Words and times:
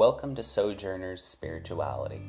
Welcome 0.00 0.34
to 0.36 0.42
Sojourner's 0.42 1.22
Spirituality. 1.22 2.22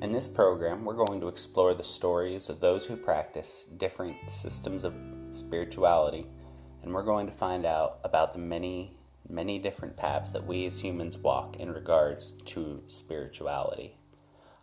In 0.00 0.10
this 0.10 0.26
program, 0.26 0.86
we're 0.86 0.94
going 0.94 1.20
to 1.20 1.28
explore 1.28 1.74
the 1.74 1.84
stories 1.84 2.48
of 2.48 2.60
those 2.60 2.86
who 2.86 2.96
practice 2.96 3.64
different 3.76 4.30
systems 4.30 4.84
of 4.84 4.94
spirituality, 5.28 6.26
and 6.82 6.94
we're 6.94 7.02
going 7.02 7.26
to 7.26 7.32
find 7.32 7.66
out 7.66 7.98
about 8.04 8.32
the 8.32 8.38
many, 8.38 8.96
many 9.28 9.58
different 9.58 9.98
paths 9.98 10.30
that 10.30 10.46
we 10.46 10.64
as 10.64 10.80
humans 10.80 11.18
walk 11.18 11.56
in 11.56 11.70
regards 11.70 12.32
to 12.46 12.82
spirituality. 12.86 13.98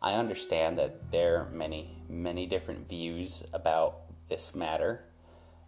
I 0.02 0.14
understand 0.14 0.80
that 0.80 1.12
there 1.12 1.38
are 1.38 1.52
many, 1.52 2.02
many 2.10 2.48
different 2.48 2.90
views 2.90 3.46
about 3.54 4.00
this 4.30 4.56
matter, 4.56 5.04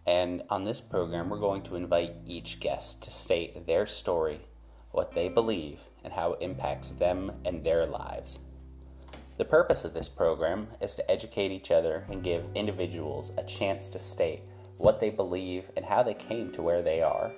and 0.08 0.42
on 0.50 0.64
this 0.64 0.80
program, 0.80 1.28
we're 1.28 1.38
going 1.38 1.62
to 1.62 1.76
invite 1.76 2.14
each 2.26 2.58
guest 2.58 3.04
to 3.04 3.12
state 3.12 3.68
their 3.68 3.86
story, 3.86 4.40
what 4.90 5.12
they 5.12 5.28
believe, 5.28 5.82
and 6.04 6.12
how 6.12 6.32
it 6.32 6.42
impacts 6.42 6.92
them 6.92 7.32
and 7.44 7.62
their 7.64 7.86
lives. 7.86 8.40
The 9.38 9.44
purpose 9.44 9.84
of 9.84 9.94
this 9.94 10.08
program 10.08 10.68
is 10.82 10.94
to 10.96 11.10
educate 11.10 11.50
each 11.50 11.70
other 11.70 12.04
and 12.10 12.22
give 12.22 12.44
individuals 12.54 13.32
a 13.38 13.44
chance 13.44 13.88
to 13.88 13.98
state 13.98 14.42
what 14.76 15.00
they 15.00 15.10
believe 15.10 15.70
and 15.76 15.84
how 15.84 16.02
they 16.02 16.14
came 16.14 16.52
to 16.52 16.62
where 16.62 16.82
they 16.82 17.02
are. 17.02 17.32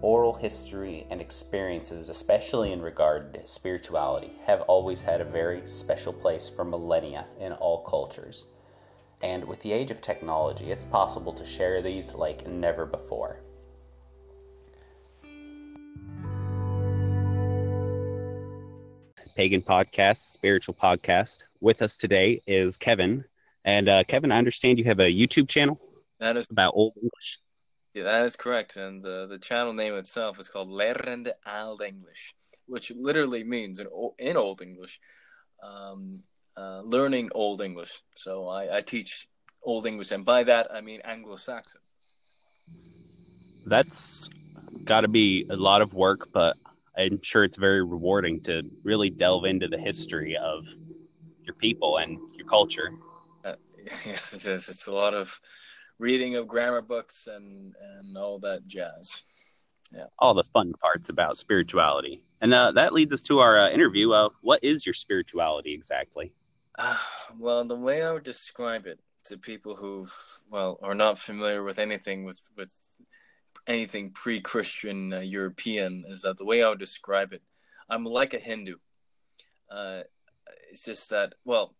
Oral 0.00 0.34
history 0.34 1.06
and 1.10 1.20
experiences, 1.20 2.08
especially 2.08 2.72
in 2.72 2.82
regard 2.82 3.34
to 3.34 3.46
spirituality, 3.46 4.32
have 4.46 4.62
always 4.62 5.02
had 5.02 5.20
a 5.20 5.24
very 5.24 5.64
special 5.64 6.12
place 6.12 6.48
for 6.48 6.64
millennia 6.64 7.26
in 7.38 7.52
all 7.52 7.82
cultures. 7.82 8.46
And 9.22 9.44
with 9.44 9.62
the 9.62 9.72
age 9.72 9.92
of 9.92 10.00
technology, 10.00 10.72
it's 10.72 10.86
possible 10.86 11.32
to 11.34 11.44
share 11.44 11.82
these 11.82 12.14
like 12.14 12.48
never 12.48 12.84
before. 12.84 13.42
Pagan 19.34 19.62
Podcast, 19.62 20.32
Spiritual 20.32 20.74
Podcast. 20.74 21.38
With 21.60 21.82
us 21.82 21.96
today 21.96 22.40
is 22.46 22.76
Kevin. 22.76 23.24
And 23.64 23.88
uh, 23.88 24.04
Kevin, 24.04 24.32
I 24.32 24.38
understand 24.38 24.78
you 24.78 24.84
have 24.84 25.00
a 25.00 25.10
YouTube 25.12 25.48
channel 25.48 25.80
That 26.20 26.36
is 26.36 26.46
about 26.50 26.72
Old 26.74 26.94
English. 26.96 27.38
yeah, 27.94 28.04
that 28.04 28.24
is 28.24 28.36
correct, 28.36 28.76
and 28.76 29.02
the 29.02 29.26
the 29.28 29.38
channel 29.38 29.72
name 29.72 29.94
itself 29.94 30.38
is 30.40 30.48
called 30.48 30.68
Lerende 30.68 31.32
Old 31.46 31.80
English, 31.82 32.34
which 32.66 32.90
literally 32.90 33.44
means 33.44 33.78
in 33.78 33.86
in 34.18 34.36
Old 34.36 34.62
English, 34.62 34.98
um, 35.62 36.22
uh, 36.56 36.80
learning 36.82 37.30
Old 37.34 37.60
English. 37.62 38.02
So 38.16 38.48
I, 38.48 38.78
I 38.78 38.80
teach 38.82 39.28
Old 39.62 39.86
English, 39.86 40.10
and 40.10 40.24
by 40.24 40.42
that 40.44 40.66
I 40.74 40.80
mean 40.80 41.00
Anglo-Saxon. 41.04 41.80
That's 43.66 44.28
got 44.84 45.02
to 45.02 45.08
be 45.08 45.46
a 45.50 45.56
lot 45.56 45.82
of 45.82 45.94
work, 45.94 46.28
but 46.32 46.56
I'm 46.96 47.22
sure 47.22 47.44
it's 47.44 47.56
very 47.56 47.82
rewarding 47.82 48.40
to 48.42 48.62
really 48.82 49.10
delve 49.10 49.44
into 49.44 49.68
the 49.68 49.78
history 49.78 50.36
of 50.36 50.66
your 51.44 51.54
people 51.54 51.98
and 51.98 52.18
your 52.34 52.46
culture. 52.46 52.90
Uh, 53.44 53.54
yes, 54.06 54.32
it 54.32 54.46
is. 54.46 54.68
It's 54.68 54.86
a 54.86 54.92
lot 54.92 55.14
of 55.14 55.40
reading 55.98 56.36
of 56.36 56.48
grammar 56.48 56.82
books 56.82 57.28
and 57.28 57.74
and 57.98 58.16
all 58.16 58.38
that 58.40 58.66
jazz. 58.66 59.22
Yeah. 59.92 60.06
All 60.18 60.34
the 60.34 60.44
fun 60.54 60.72
parts 60.80 61.10
about 61.10 61.36
spirituality. 61.36 62.20
And 62.40 62.54
uh, 62.54 62.72
that 62.72 62.94
leads 62.94 63.12
us 63.12 63.22
to 63.22 63.40
our 63.40 63.58
uh, 63.60 63.70
interview. 63.70 64.12
Uh, 64.12 64.30
what 64.40 64.64
is 64.64 64.86
your 64.86 64.94
spirituality 64.94 65.74
exactly? 65.74 66.32
Uh, 66.78 66.96
well, 67.38 67.62
the 67.64 67.76
way 67.76 68.02
I 68.02 68.10
would 68.10 68.22
describe 68.22 68.86
it 68.86 69.00
to 69.24 69.36
people 69.36 69.76
who've 69.76 70.14
well 70.50 70.78
are 70.82 70.94
not 70.94 71.18
familiar 71.18 71.62
with 71.62 71.78
anything 71.78 72.24
with 72.24 72.38
with 72.56 72.72
anything 73.66 74.10
pre-Christian 74.10 75.12
uh, 75.12 75.20
European 75.20 76.04
is 76.08 76.22
that 76.22 76.38
the 76.38 76.44
way 76.44 76.62
I 76.62 76.68
would 76.68 76.78
describe 76.78 77.32
it, 77.32 77.42
I'm 77.88 78.04
like 78.04 78.34
a 78.34 78.38
Hindu. 78.38 78.76
Uh, 79.70 80.02
it's 80.70 80.84
just 80.84 81.10
that 81.10 81.34
well, 81.44 81.74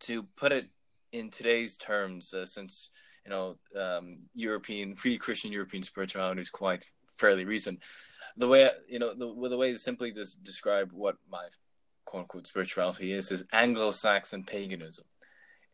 to 0.00 0.24
put 0.36 0.52
it 0.52 0.66
in 1.12 1.30
today's 1.30 1.76
terms, 1.76 2.32
uh, 2.34 2.46
since 2.46 2.90
you 3.24 3.30
know 3.30 3.56
um, 3.78 4.16
European 4.34 4.94
pre-Christian 4.94 5.52
European 5.52 5.82
spirituality 5.82 6.40
is 6.40 6.50
quite 6.50 6.84
fairly 7.18 7.44
recent. 7.44 7.82
The 8.36 8.48
way 8.48 8.68
you 8.88 8.98
know 8.98 9.14
the 9.14 9.48
the 9.48 9.56
way 9.56 9.72
to 9.72 9.78
simply 9.78 10.12
just 10.12 10.42
describe 10.42 10.90
what 10.92 11.16
my 11.30 11.44
quote 12.04 12.22
unquote 12.22 12.46
spirituality 12.46 13.12
is 13.12 13.30
is 13.30 13.44
Anglo-Saxon 13.52 14.44
paganism. 14.44 15.04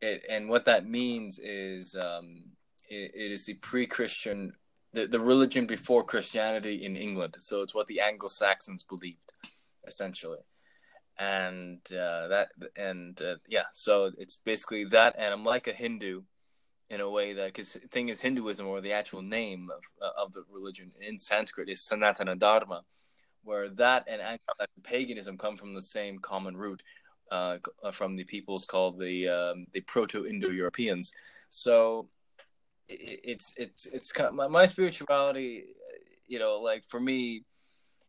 It, 0.01 0.25
and 0.31 0.49
what 0.49 0.65
that 0.67 0.87
means 0.87 1.39
is 1.41 1.97
um, 1.97 2.45
it, 2.89 3.13
it 3.15 3.33
is 3.33 3.45
the 3.45 3.55
pre-Christian 3.55 4.53
the, 4.93 5.07
the 5.07 5.21
religion 5.21 5.67
before 5.67 6.05
Christianity 6.05 6.85
in 6.85 6.97
England. 6.97 7.37
So 7.39 7.63
it's 7.63 7.75
what 7.75 7.87
the 7.87 8.01
Anglo-Saxons 8.01 8.83
believed, 8.83 9.33
essentially. 9.87 10.39
And 11.19 11.81
uh, 11.93 12.29
that 12.29 12.49
and 12.77 13.21
uh, 13.21 13.37
yeah, 13.49 13.65
so 13.73 14.13
it's 14.19 14.37
basically 14.37 14.85
that. 14.87 15.15
And 15.19 15.33
I'm 15.33 15.45
like 15.45 15.67
a 15.67 15.73
Hindu 15.73 16.23
in 16.91 17.01
a 17.01 17.11
way 17.11 17.35
that 17.35 17.47
because 17.47 17.73
thing 17.91 18.09
is 18.09 18.21
Hinduism 18.21 18.67
or 18.67 18.81
the 18.81 18.93
actual 18.93 19.23
name 19.23 19.69
of 19.77 19.83
uh, 20.01 20.23
of 20.23 20.33
the 20.33 20.45
religion 20.51 20.93
in 21.01 21.19
Sanskrit 21.19 21.69
is 21.69 21.81
Sanatana 21.81 22.39
Dharma, 22.39 22.83
where 23.43 23.69
that 23.69 24.07
and 24.09 24.23
paganism 24.85 25.37
come 25.37 25.57
from 25.57 25.75
the 25.75 25.83
same 25.83 26.19
common 26.19 26.57
root. 26.57 26.83
Uh, 27.31 27.59
from 27.93 28.17
the 28.17 28.25
peoples 28.25 28.65
called 28.65 28.99
the 28.99 29.29
um, 29.29 29.67
the 29.75 29.83
Proto-Indo-Europeans. 29.83 31.13
So 31.51 32.09
it's 32.89 33.53
it's 33.57 33.87
it's 33.87 34.13
my, 34.33 34.49
my 34.49 34.65
spirituality 34.65 35.65
you 36.27 36.39
know 36.39 36.61
like 36.61 36.85
for 36.89 37.01
me 37.01 37.45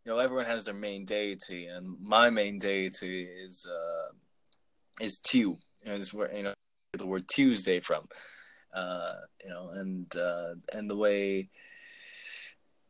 you 0.05 0.11
know 0.11 0.17
everyone 0.17 0.45
has 0.45 0.65
their 0.65 0.73
main 0.73 1.05
deity 1.05 1.65
and 1.67 1.95
my 2.01 2.29
main 2.29 2.59
deity 2.59 3.23
is 3.23 3.65
uh 3.69 4.13
is 4.99 5.17
Tew. 5.19 5.57
Is 5.83 6.13
where 6.13 6.35
you 6.35 6.43
know 6.43 6.53
the 6.93 7.05
word 7.05 7.27
Tuesday 7.27 7.79
from. 7.79 8.07
Uh 8.73 9.13
you 9.43 9.49
know 9.49 9.69
and 9.73 10.13
uh 10.15 10.55
and 10.73 10.89
the 10.89 10.95
way 10.95 11.49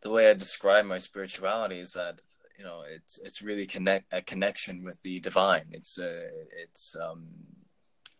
the 0.01 0.09
way 0.09 0.29
I 0.29 0.33
describe 0.33 0.85
my 0.85 0.97
spirituality 0.99 1.79
is 1.79 1.93
that 1.93 2.19
you 2.57 2.65
know 2.65 2.83
it's 2.89 3.19
it's 3.23 3.41
really 3.41 3.65
connect 3.65 4.13
a 4.13 4.21
connection 4.21 4.83
with 4.83 5.01
the 5.03 5.19
divine. 5.19 5.67
It's 5.71 5.97
uh 5.97 6.29
it's 6.63 6.95
um 7.01 7.27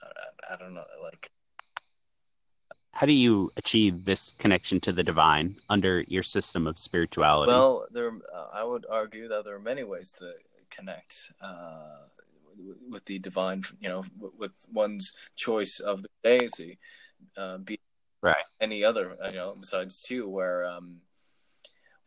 I, 0.01 0.53
I 0.53 0.57
don't 0.57 0.74
know 0.74 0.84
like 1.03 1.30
How 3.00 3.06
do 3.06 3.14
you 3.14 3.50
achieve 3.56 4.04
this 4.04 4.34
connection 4.40 4.82
to 4.82 4.92
the 4.92 5.02
divine 5.02 5.56
under 5.70 6.02
your 6.10 6.22
system 6.22 6.68
of 6.68 6.78
spirituality? 6.78 7.50
Well, 7.50 7.88
there, 7.94 8.10
uh, 8.10 8.48
I 8.54 8.66
would 8.66 8.86
argue 8.90 9.30
that 9.30 9.46
there 9.46 9.56
are 9.56 9.62
many 9.62 9.86
ways 9.86 10.14
to 10.20 10.34
connect 10.70 11.32
uh, 11.42 12.00
with, 12.90 13.06
the 13.06 13.18
divine. 13.18 13.64
You 13.80 13.88
know, 13.88 14.04
with 14.38 14.66
one's 14.74 15.14
choice 15.38 15.80
of 15.80 16.02
the 16.02 16.10
deity, 16.26 16.78
uh, 17.38 17.60
be 17.60 17.80
Right. 18.22 18.44
any 18.60 18.84
other. 18.84 19.16
You 19.28 19.38
know, 19.38 19.56
besides 19.58 20.02
Tew, 20.02 20.28
where 20.28 20.66
um, 20.66 21.00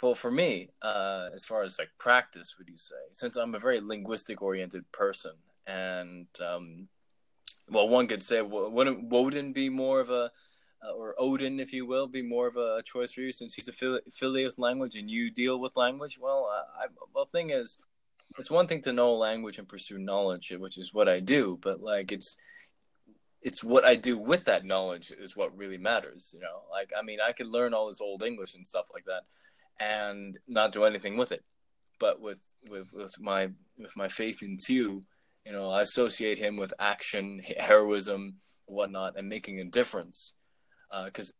well, 0.03 0.15
for 0.15 0.31
me, 0.31 0.73
uh, 0.83 1.31
as 1.33 1.47
far 1.47 1.63
as 1.63 1.79
like 1.79 1.89
practice, 1.97 2.57
would 2.59 2.69
you 2.69 2.77
say? 2.77 3.03
Since 3.15 3.37
I'm 3.37 3.55
a 3.55 3.59
very 3.59 3.81
linguistic 3.81 4.43
oriented 4.43 4.85
person, 4.93 5.33
and 5.67 6.27
um, 6.47 6.89
well, 7.71 7.89
one 7.89 8.09
could 8.09 8.23
say, 8.23 8.43
well, 8.43 8.71
wouldn't 8.71 9.09
Woden 9.09 9.55
be 9.55 9.71
more 9.71 9.99
of 9.99 10.11
a 10.11 10.31
or 10.97 11.15
Odin, 11.19 11.61
if 11.61 11.73
you 11.73 11.87
will, 11.87 12.07
be 12.07 12.23
more 12.23 12.47
of 12.47 12.57
a 12.57 12.83
choice 12.85 13.13
for 13.13 13.21
you 13.21 13.33
since 13.33 13.55
he's 13.55 13.69
affili- 13.69 14.07
affiliated 14.07 14.53
with 14.53 14.59
language 14.59 14.97
and 14.97 15.11
you 15.11 15.31
deal 15.31 15.61
with 15.61 15.77
language? 15.77 16.19
Well, 16.21 16.51
uh, 16.53 16.85
I, 16.85 16.87
well, 17.15 17.25
thing 17.25 17.51
is, 17.51 17.77
it's 18.39 18.51
one 18.51 18.67
thing 18.67 18.81
to 18.83 18.93
know 18.93 19.15
language 19.15 19.59
and 19.59 19.69
pursue 19.69 19.99
knowledge, 19.99 20.53
which 20.59 20.79
is 20.79 20.93
what 20.93 21.09
I 21.09 21.21
do, 21.21 21.59
but 21.61 21.81
like 21.81 22.13
it's 22.13 22.37
it's 23.43 23.63
what 23.65 23.85
I 23.85 23.97
do 23.97 24.17
with 24.17 24.45
that 24.45 24.65
knowledge 24.65 25.11
is 25.11 25.37
what 25.37 25.57
really 25.57 25.79
matters. 25.79 26.31
You 26.33 26.41
know, 26.41 26.63
like 26.71 26.93
I 26.99 27.03
mean, 27.03 27.19
I 27.21 27.33
could 27.33 27.49
learn 27.49 27.75
all 27.75 27.89
this 27.89 28.01
old 28.01 28.23
English 28.23 28.55
and 28.55 28.67
stuff 28.67 28.87
like 28.93 29.05
that, 29.05 29.23
and 29.79 30.39
not 30.49 30.73
do 30.73 30.85
anything 30.85 31.17
with 31.17 31.33
it. 31.33 31.45
But 31.99 32.21
with 32.21 32.41
with 32.71 32.91
with 32.95 33.21
my 33.21 33.51
with 33.79 33.97
my 33.97 34.09
faith 34.09 34.43
in 34.43 34.57
Tew, 34.57 35.05
you 35.45 35.53
know, 35.53 35.71
I 35.71 35.83
associate 35.83 36.39
him 36.39 36.57
with 36.57 36.73
action, 36.79 37.43
heroism, 37.59 38.37
whatnot, 38.67 39.19
and 39.19 39.29
making 39.29 39.61
a 39.61 39.65
difference 39.65 40.35
because 41.05 41.33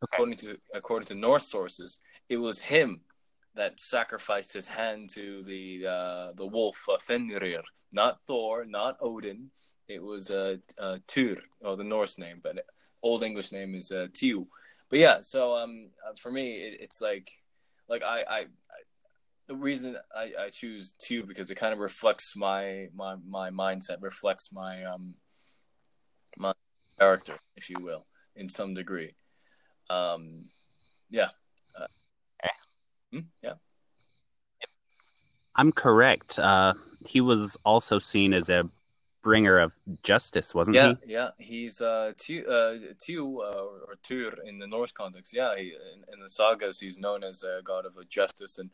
Okay. 0.00 0.14
according 0.14 0.36
to 0.36 0.58
according 0.74 1.06
to 1.08 1.14
Norse 1.16 1.48
sources, 1.48 1.98
it 2.28 2.36
was 2.36 2.60
him 2.60 3.00
that 3.54 3.80
sacrificed 3.80 4.52
his 4.52 4.68
hand 4.68 5.10
to 5.10 5.42
the 5.42 5.86
uh, 5.86 6.32
the 6.36 6.46
wolf 6.46 6.88
uh, 6.88 6.98
Fenrir, 6.98 7.62
not 7.90 8.20
Thor, 8.26 8.64
not 8.64 8.96
Odin. 9.00 9.50
It 9.88 10.00
was 10.00 10.30
uh, 10.30 10.58
uh, 10.78 10.98
Tyr, 11.08 11.38
or 11.62 11.76
the 11.76 11.82
Norse 11.84 12.16
name, 12.18 12.40
but 12.42 12.64
Old 13.02 13.24
English 13.24 13.50
name 13.50 13.74
is 13.74 13.90
uh, 13.90 14.06
Tew. 14.12 14.46
But 14.88 15.00
yeah, 15.00 15.20
so 15.20 15.56
um, 15.56 15.90
uh, 16.06 16.12
for 16.16 16.30
me, 16.30 16.52
it, 16.58 16.80
it's 16.80 17.00
like 17.00 17.30
like 17.88 18.04
I, 18.04 18.20
I, 18.20 18.38
I 18.38 18.46
the 19.48 19.56
reason 19.56 19.96
I, 20.14 20.32
I 20.44 20.50
choose 20.50 20.92
Tew 21.00 21.24
because 21.24 21.50
it 21.50 21.56
kind 21.56 21.72
of 21.72 21.80
reflects 21.80 22.36
my 22.36 22.88
my 22.94 23.16
my 23.26 23.50
mindset, 23.50 23.96
reflects 24.00 24.52
my 24.52 24.84
um 24.84 25.14
my 26.36 26.52
character, 26.98 27.36
if 27.56 27.68
you 27.68 27.76
will, 27.80 28.06
in 28.38 28.48
some 28.48 28.72
degree. 28.72 29.12
Um, 29.90 30.44
yeah. 31.10 31.28
Uh, 31.78 31.86
Okay. 32.42 32.52
hmm, 33.12 33.26
yeah. 33.42 33.54
I'm 35.56 35.72
correct. 35.72 36.38
Uh, 36.38 36.72
he 37.06 37.20
was 37.20 37.56
also 37.64 37.98
seen 37.98 38.32
as 38.32 38.48
a 38.48 38.64
bringer 39.22 39.58
of 39.58 39.72
justice, 40.04 40.54
wasn't 40.54 40.76
yeah, 40.76 40.94
he? 41.04 41.12
Yeah, 41.12 41.30
yeah. 41.38 41.44
He's 41.44 41.80
uh, 41.80 42.12
Tyr, 42.16 42.44
uh, 42.48 42.78
Tyr, 42.98 43.22
uh, 43.22 43.64
or 43.86 43.94
Tyr 44.02 44.32
in 44.46 44.58
the 44.58 44.66
Norse 44.66 44.92
context. 44.92 45.34
Yeah, 45.34 45.56
he, 45.56 45.74
in, 45.94 46.14
in, 46.14 46.20
the 46.20 46.30
sagas, 46.30 46.78
he's 46.78 46.98
known 46.98 47.24
as 47.24 47.42
a 47.42 47.60
god 47.62 47.86
of 47.86 47.94
justice 48.08 48.58
and 48.58 48.70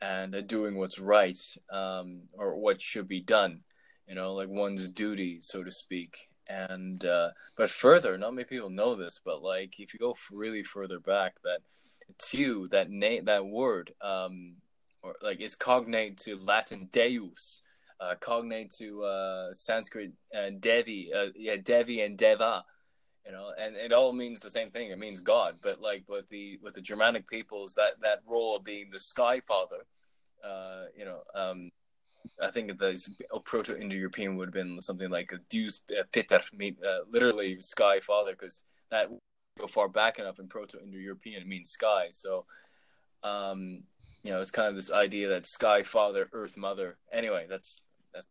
and 0.00 0.46
doing 0.46 0.76
what's 0.76 0.98
right 0.98 1.38
um, 1.70 2.22
or 2.34 2.56
what 2.56 2.80
should 2.80 3.08
be 3.08 3.20
done. 3.20 3.60
You 4.06 4.14
know, 4.14 4.34
like 4.34 4.48
one's 4.48 4.88
duty, 4.88 5.40
so 5.40 5.64
to 5.64 5.70
speak. 5.70 6.28
And 6.48 7.04
uh, 7.04 7.30
but 7.56 7.70
further, 7.70 8.18
not 8.18 8.34
many 8.34 8.44
people 8.44 8.70
know 8.70 8.94
this, 8.94 9.20
but 9.24 9.42
like 9.42 9.80
if 9.80 9.94
you 9.94 10.00
go 10.00 10.14
really 10.30 10.62
further 10.62 11.00
back, 11.00 11.36
that 11.42 11.60
Tyr, 12.18 12.68
that 12.70 12.90
name, 12.90 13.24
that 13.24 13.46
word, 13.46 13.94
um, 14.02 14.56
or 15.02 15.16
like 15.22 15.40
is 15.40 15.54
cognate 15.54 16.18
to 16.18 16.36
Latin 16.36 16.88
Deus 16.92 17.62
uh, 18.00 18.14
cognate 18.20 18.70
to 18.70 19.02
uh, 19.04 19.52
Sanskrit 19.52 20.12
uh, 20.36 20.50
Devi, 20.58 21.10
uh, 21.16 21.26
yeah, 21.34 21.56
Devi 21.56 22.00
and 22.02 22.18
Deva, 22.18 22.64
you 23.24 23.32
know, 23.32 23.52
and 23.58 23.76
it 23.76 23.92
all 23.92 24.12
means 24.12 24.40
the 24.40 24.50
same 24.50 24.70
thing. 24.70 24.90
It 24.90 24.98
means 24.98 25.20
God, 25.20 25.56
but 25.62 25.80
like 25.80 26.04
with 26.08 26.28
the 26.28 26.58
with 26.62 26.74
the 26.74 26.80
Germanic 26.80 27.28
peoples, 27.28 27.74
that 27.74 28.00
that 28.02 28.20
role 28.26 28.56
of 28.56 28.64
being 28.64 28.90
the 28.90 28.98
Sky 28.98 29.40
Father, 29.40 29.86
uh, 30.44 30.84
you 30.96 31.04
know, 31.04 31.22
um, 31.34 31.70
I 32.42 32.50
think 32.50 32.78
the 32.78 32.98
Proto-Indo-European 33.44 34.36
would 34.36 34.48
have 34.48 34.54
been 34.54 34.80
something 34.80 35.10
like 35.10 35.32
Deus 35.48 35.82
uh, 35.90 36.02
Peter, 36.12 36.40
uh, 36.40 36.98
literally 37.10 37.60
Sky 37.60 38.00
Father, 38.00 38.32
because 38.32 38.64
that 38.90 39.08
go 39.58 39.66
far 39.66 39.88
back 39.88 40.18
enough 40.18 40.38
in 40.38 40.48
Proto-Indo-European 40.48 41.42
it 41.42 41.46
means 41.48 41.70
sky. 41.70 42.08
So, 42.10 42.44
um, 43.22 43.84
you 44.22 44.30
know, 44.30 44.40
it's 44.40 44.50
kind 44.50 44.68
of 44.68 44.74
this 44.74 44.90
idea 44.90 45.28
that 45.28 45.46
Sky 45.46 45.82
Father, 45.82 46.28
Earth 46.32 46.56
Mother. 46.56 46.98
Anyway, 47.12 47.46
that's 47.48 47.82
that's 48.12 48.26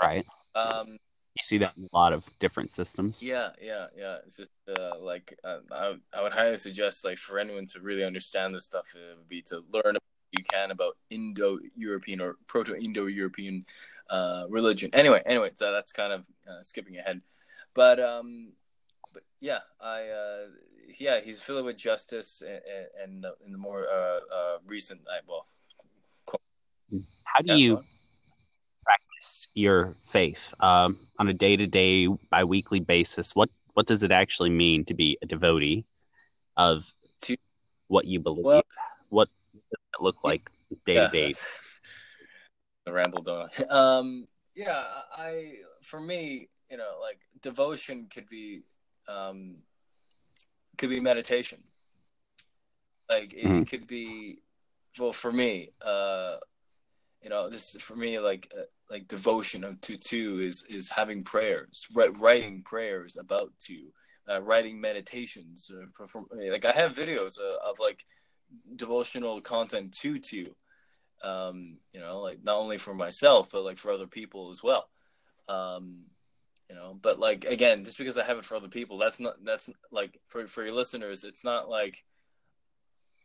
right. 0.00 0.24
Um, 0.54 0.96
you 1.36 1.42
see 1.42 1.58
that 1.58 1.72
in 1.76 1.84
a 1.84 1.96
lot 1.96 2.12
of 2.12 2.24
different 2.38 2.72
systems. 2.72 3.22
Yeah, 3.22 3.50
yeah, 3.60 3.86
yeah. 3.96 4.18
It's 4.26 4.36
just 4.36 4.52
uh, 4.68 4.98
like 5.00 5.36
uh, 5.44 5.58
I, 5.70 5.94
I 6.12 6.22
would 6.22 6.32
highly 6.32 6.56
suggest, 6.56 7.04
like, 7.04 7.18
for 7.18 7.38
anyone 7.38 7.66
to 7.68 7.80
really 7.80 8.04
understand 8.04 8.54
this 8.54 8.66
stuff, 8.66 8.94
it 8.94 9.18
would 9.18 9.28
be 9.28 9.42
to 9.42 9.64
learn 9.72 9.96
you 10.36 10.44
can 10.44 10.70
about 10.70 10.96
Indo-European 11.10 12.20
or 12.20 12.36
Proto-Indo-European 12.46 13.64
uh, 14.10 14.44
religion. 14.48 14.90
Anyway, 14.92 15.22
anyway, 15.26 15.50
so 15.54 15.72
that's 15.72 15.92
kind 15.92 16.12
of 16.12 16.26
uh, 16.48 16.62
skipping 16.62 16.98
ahead, 16.98 17.20
but 17.74 18.00
um, 18.00 18.52
but 19.12 19.22
yeah, 19.40 19.60
I 19.80 20.08
uh, 20.08 20.46
yeah, 20.98 21.20
he's 21.20 21.40
filled 21.40 21.64
with 21.64 21.76
justice 21.76 22.42
and, 22.42 22.86
and 23.02 23.26
in 23.44 23.52
the 23.52 23.58
more 23.58 23.86
uh, 23.88 24.20
uh, 24.34 24.58
recent, 24.66 25.00
well, 25.26 25.46
how 27.24 27.40
do 27.40 27.48
yeah, 27.48 27.54
you 27.54 27.82
practice 28.84 29.48
your 29.54 29.94
faith 30.06 30.54
um, 30.60 30.98
on 31.18 31.28
a 31.28 31.34
day 31.34 31.56
to 31.56 31.66
day, 31.66 32.06
bi 32.30 32.44
weekly 32.44 32.80
basis? 32.80 33.34
What 33.34 33.50
what 33.74 33.86
does 33.86 34.02
it 34.02 34.12
actually 34.12 34.50
mean 34.50 34.84
to 34.84 34.94
be 34.94 35.18
a 35.22 35.26
devotee 35.26 35.84
of 36.56 36.92
to, 37.22 37.36
what 37.88 38.04
you 38.04 38.20
believe? 38.20 38.44
Well, 38.44 38.62
what 39.10 39.28
it 39.98 40.02
look 40.02 40.16
like 40.24 40.50
day 40.86 40.94
to 40.94 41.08
day? 41.08 41.34
The 42.86 42.92
ramble, 42.92 43.22
don't 43.22 43.70
Um, 43.70 44.26
yeah, 44.54 44.84
I 45.16 45.54
for 45.80 45.98
me, 45.98 46.50
you 46.70 46.76
know, 46.76 46.98
like 47.00 47.18
devotion 47.40 48.08
could 48.12 48.28
be 48.28 48.62
um, 49.08 49.56
could 50.76 50.90
be 50.90 51.00
meditation. 51.00 51.62
Like 53.08 53.34
it 53.34 53.44
mm-hmm. 53.44 53.62
could 53.64 53.86
be, 53.86 54.40
well, 54.98 55.12
for 55.12 55.32
me, 55.32 55.70
uh, 55.82 56.36
you 57.22 57.30
know, 57.30 57.48
this 57.48 57.76
for 57.80 57.96
me, 57.96 58.18
like 58.18 58.52
uh, 58.56 58.62
like 58.90 59.08
devotion 59.08 59.64
of 59.64 59.80
to 59.82 59.96
Tew 59.96 60.40
is 60.40 60.64
is 60.68 60.90
having 60.90 61.24
prayers, 61.24 61.86
writing 61.94 62.62
prayers 62.62 63.16
about 63.16 63.52
Tew, 63.58 63.92
uh, 64.30 64.42
writing 64.42 64.80
meditations. 64.80 65.70
Uh, 65.70 65.86
like 66.50 66.64
I 66.64 66.72
have 66.72 66.94
videos 66.94 67.38
uh, 67.40 67.68
of 67.70 67.78
like 67.78 68.04
devotional 68.76 69.40
content 69.40 69.92
to 69.98 70.18
Tew. 70.18 70.54
Um, 71.22 71.78
you 71.92 72.00
know, 72.00 72.20
like 72.20 72.42
not 72.42 72.56
only 72.56 72.78
for 72.78 72.94
myself 72.94 73.50
but 73.50 73.64
like 73.64 73.78
for 73.78 73.90
other 73.90 74.06
people 74.06 74.50
as 74.50 74.62
well. 74.62 74.88
Um, 75.48 76.04
you 76.68 76.74
know 76.74 76.98
but 77.00 77.18
like 77.18 77.44
again 77.44 77.84
just 77.84 77.98
because 77.98 78.16
i 78.16 78.24
have 78.24 78.38
it 78.38 78.44
for 78.44 78.56
other 78.56 78.68
people 78.68 78.98
that's 78.98 79.20
not 79.20 79.34
that's 79.44 79.70
like 79.90 80.18
for 80.28 80.46
for 80.46 80.64
your 80.64 80.74
listeners 80.74 81.24
it's 81.24 81.44
not 81.44 81.68
like 81.68 82.04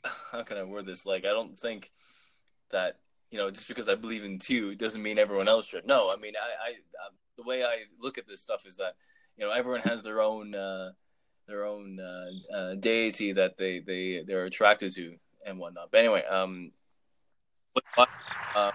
how 0.32 0.44
can 0.44 0.58
i 0.58 0.64
word 0.64 0.86
this 0.86 1.06
like 1.06 1.26
i 1.26 1.30
don't 1.30 1.60
think 1.60 1.92
that 2.72 2.98
you 3.32 3.38
know 3.38 3.50
just 3.50 3.68
because 3.68 3.90
i 3.90 3.96
believe 3.96 4.24
in 4.24 4.40
Tew 4.40 4.76
doesn't 4.76 5.04
mean 5.04 5.18
everyone 5.18 5.48
else 5.48 5.68
should 5.68 5.88
no 5.88 6.12
i 6.12 6.16
mean 6.16 6.34
i 6.36 6.70
i, 6.70 6.72
I 6.72 7.10
the 7.38 7.44
way 7.44 7.64
i 7.64 7.84
look 8.00 8.18
at 8.18 8.28
this 8.28 8.42
stuff 8.42 8.66
is 8.66 8.78
that 8.78 8.96
you 9.38 9.46
know 9.46 9.52
everyone 9.52 9.82
has 9.82 10.02
their 10.02 10.22
own 10.22 10.54
uh 10.54 10.92
their 11.50 11.66
own 11.66 12.00
uh, 12.00 12.56
uh 12.56 12.76
deity 12.76 13.34
that 13.34 13.58
they 13.58 13.80
they 13.80 14.24
they're 14.26 14.46
attracted 14.46 14.94
to 14.94 15.16
and 15.46 15.60
whatnot 15.60 15.90
but 15.92 15.98
anyway 16.00 16.24
um 16.26 16.72
uh, 18.56 18.72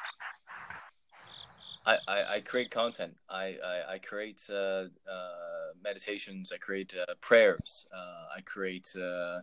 I, 1.87 1.99
I, 2.09 2.35
I 2.35 2.41
create 2.41 2.71
content. 2.71 3.15
I, 3.29 3.57
I, 3.65 3.93
I 3.95 3.99
create 3.99 4.41
uh, 4.51 4.55
uh, 4.55 5.73
meditations. 5.83 6.53
I 6.53 6.57
create 6.59 6.95
uh, 6.97 7.15
prayers. 7.21 7.87
Uh, 7.95 8.37
I 8.37 8.41
create 8.43 8.89
uh, 8.97 9.41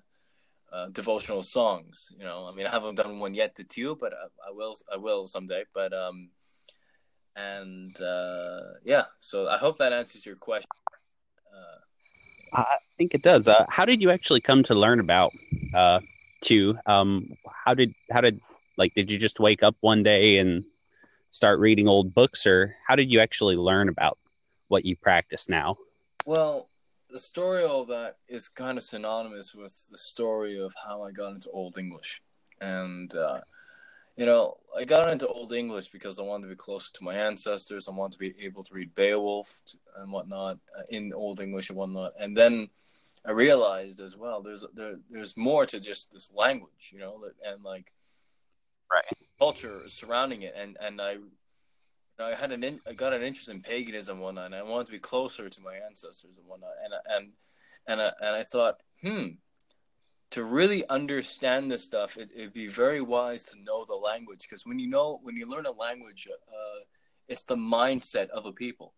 uh, 0.74 0.90
devotional 0.92 1.44
songs. 1.44 2.12
You 2.18 2.24
know, 2.24 2.48
I 2.52 2.56
mean, 2.56 2.66
I 2.66 2.72
haven't 2.72 2.96
done 2.96 3.20
one 3.20 3.34
yet 3.34 3.56
to 3.56 3.66
you, 3.76 3.96
but 4.00 4.14
I, 4.14 4.50
I 4.50 4.52
will. 4.52 4.76
I 4.92 4.98
will 4.98 5.28
someday. 5.28 5.66
But 5.74 5.94
um, 5.94 6.30
and 7.36 7.96
yeah. 8.84 9.06
So 9.20 9.48
I 9.48 9.58
hope 9.58 9.78
that 9.78 9.94
answers 9.94 10.26
your 10.26 10.38
question. 10.38 10.70
I 12.54 12.78
think 12.98 13.14
it 13.14 13.22
does. 13.22 13.48
how 13.70 13.86
did 13.86 14.02
you 14.02 14.12
actually 14.12 14.42
come 14.42 14.64
to 14.64 14.76
learn 14.76 15.00
about 15.00 15.34
uh? 15.74 16.00
Um, 16.88 17.38
how 17.66 17.74
did 17.74 17.94
how 18.10 18.22
did 18.22 18.42
like 18.78 18.94
did 18.96 19.12
you 19.12 19.18
just 19.20 19.40
wake 19.40 19.62
up 19.64 19.76
one 19.82 20.02
day 20.04 20.40
and 20.40 20.66
start 21.30 21.60
reading 21.60 21.88
old 21.88 22.14
books, 22.14 22.46
or 22.46 22.76
how 22.88 22.96
did 22.96 23.12
you 23.12 23.20
actually 23.20 23.56
learn 23.56 23.90
about 23.90 24.18
what 24.68 24.86
you 24.86 24.96
practice 24.96 25.50
now? 25.50 25.78
Well, 26.26 26.70
the 27.10 27.20
story 27.20 27.64
of 27.64 27.88
that 27.88 28.18
is 28.28 28.48
kind 28.48 28.78
of 28.78 28.84
synonymous 28.84 29.54
with 29.54 29.88
the 29.92 29.98
story 29.98 30.60
of 30.60 30.74
how 30.86 31.04
I 31.04 31.12
got 31.12 31.34
into 31.34 31.50
Old 31.52 31.78
English. 31.78 32.22
And, 32.62 33.14
uh, 33.14 33.42
you 34.22 34.28
know, 34.28 34.56
I 34.78 34.84
got 34.84 35.10
into 35.12 35.28
Old 35.28 35.52
English 35.52 35.88
because 35.88 36.20
I 36.20 36.22
wanted 36.22 36.44
to 36.44 36.50
be 36.50 36.56
closer 36.56 36.92
to 36.94 37.04
my 37.04 37.16
ancestors. 37.16 37.88
I 37.88 37.92
wanted 37.92 38.12
to 38.12 38.20
be 38.20 38.36
able 38.46 38.64
to 38.66 38.72
read 38.76 38.94
Beowulf 38.94 39.64
and 39.98 40.12
whatnot 40.12 40.60
uh, 40.78 40.84
in 40.90 41.12
Old 41.12 41.42
English 41.42 41.70
and 41.70 41.78
whatnot. 41.80 42.14
And 42.20 42.38
then 42.38 42.70
I 43.26 43.32
realized 43.32 44.00
as 44.00 44.16
well, 44.16 44.44
there's 44.44 44.64
there, 44.76 44.98
there's 45.10 45.36
more 45.36 45.66
to 45.66 45.80
just 45.80 46.14
this 46.14 46.32
language, 46.36 46.92
you 46.94 47.00
know, 47.00 47.20
and 47.44 47.64
like 47.64 47.92
right 48.94 49.04
culture 49.40 49.82
surrounding 49.88 50.44
it, 50.44 50.54
and 50.56 50.78
and 50.80 51.02
I. 51.02 51.18
I 52.20 52.36
had 52.36 52.52
an 52.52 52.64
in, 52.64 52.80
I 52.88 52.94
got 52.94 53.14
an 53.14 53.24
interest 53.24 53.50
in 53.50 53.64
paganism 53.64 54.18
and 54.18 54.22
whatnot, 54.22 54.46
and 54.46 54.56
I 54.56 54.62
wanted 54.62 54.86
to 54.86 54.92
be 54.92 55.00
closer 55.00 55.50
to 55.50 55.62
my 55.62 55.74
ancestors 55.78 56.38
and 56.38 56.46
whatnot, 56.46 56.74
and 56.84 56.94
and 57.16 57.32
and 57.88 58.00
I, 58.00 58.12
and 58.22 58.36
I 58.36 58.44
thought, 58.44 58.76
hmm, 59.02 59.30
to 60.32 60.44
really 60.46 60.88
understand 60.88 61.70
this 61.70 61.84
stuff, 61.84 62.18
it, 62.18 62.32
would 62.38 62.54
be 62.54 62.68
very 62.68 63.02
wise 63.02 63.44
to 63.46 63.62
know 63.64 63.86
the 63.86 63.96
language 63.96 64.42
because 64.42 64.66
when 64.66 64.80
you 64.80 64.88
know 64.88 65.20
when 65.24 65.36
you 65.36 65.46
learn 65.46 65.66
a 65.66 65.72
language, 65.72 66.28
uh, 66.32 66.80
it's 67.28 67.44
the 67.44 67.56
mindset 67.56 68.30
of 68.30 68.46
a 68.46 68.52
people, 68.52 68.94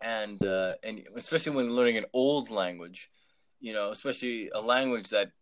and 0.00 0.44
uh, 0.44 0.74
and 0.82 1.04
especially 1.16 1.54
when 1.54 1.74
learning 1.74 1.96
an 1.96 2.04
old 2.12 2.50
language, 2.50 3.10
you 3.60 3.72
know, 3.72 3.90
especially 3.90 4.48
a 4.54 4.60
language 4.60 5.10
that 5.10 5.32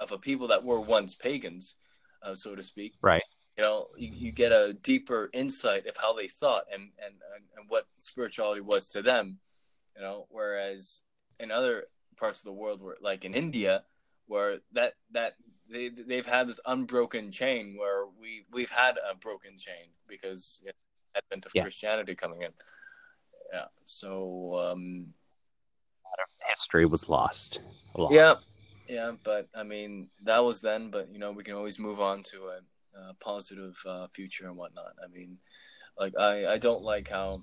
of 0.00 0.12
a 0.12 0.18
people 0.18 0.48
that 0.48 0.64
were 0.64 0.80
once 0.80 1.14
pagans, 1.14 1.76
uh, 2.22 2.34
so 2.34 2.54
to 2.54 2.62
speak. 2.62 2.94
Right. 3.00 3.22
You 3.56 3.64
know, 3.64 3.88
you, 3.96 4.10
you 4.14 4.32
get 4.32 4.52
a 4.52 4.74
deeper 4.82 5.28
insight 5.32 5.86
of 5.86 5.96
how 5.96 6.14
they 6.14 6.28
thought 6.28 6.64
and, 6.72 6.84
and, 7.04 7.14
and, 7.34 7.44
and 7.56 7.66
what 7.68 7.86
spirituality 7.98 8.62
was 8.62 8.88
to 8.90 9.02
them. 9.02 9.38
You 9.94 10.02
know, 10.02 10.26
whereas 10.30 11.00
in 11.38 11.50
other 11.50 11.84
parts 12.16 12.40
of 12.40 12.46
the 12.46 12.52
world, 12.52 12.82
where 12.82 12.96
like 13.02 13.24
in 13.24 13.34
India, 13.34 13.82
where 14.32 14.58
that 14.72 14.94
that 15.10 15.34
they 15.70 15.90
they've 15.90 16.26
had 16.26 16.48
this 16.48 16.60
unbroken 16.64 17.30
chain 17.30 17.76
where 17.78 18.06
we 18.20 18.44
we've 18.50 18.70
had 18.70 18.96
a 18.96 19.14
broken 19.14 19.58
chain 19.58 19.90
because 20.08 20.60
you 20.62 20.68
know, 20.68 21.20
advent 21.20 21.44
of 21.46 21.52
yes. 21.54 21.64
Christianity 21.64 22.14
coming 22.14 22.42
in. 22.42 22.50
Yeah. 23.52 23.66
So 23.84 24.72
um, 24.72 25.12
history 26.48 26.86
was 26.86 27.08
lost. 27.10 27.60
Yeah, 28.10 28.36
yeah, 28.88 29.12
but 29.22 29.48
I 29.54 29.62
mean 29.62 30.08
that 30.24 30.42
was 30.42 30.60
then. 30.60 30.90
But 30.90 31.12
you 31.12 31.18
know, 31.18 31.32
we 31.32 31.44
can 31.44 31.54
always 31.54 31.78
move 31.78 32.00
on 32.00 32.22
to 32.24 32.36
a, 32.46 33.00
a 33.10 33.14
positive 33.20 33.76
uh, 33.86 34.06
future 34.14 34.46
and 34.46 34.56
whatnot. 34.56 34.94
I 35.04 35.08
mean, 35.08 35.36
like 35.98 36.14
I 36.18 36.54
I 36.54 36.58
don't 36.58 36.82
like 36.82 37.08
how 37.08 37.42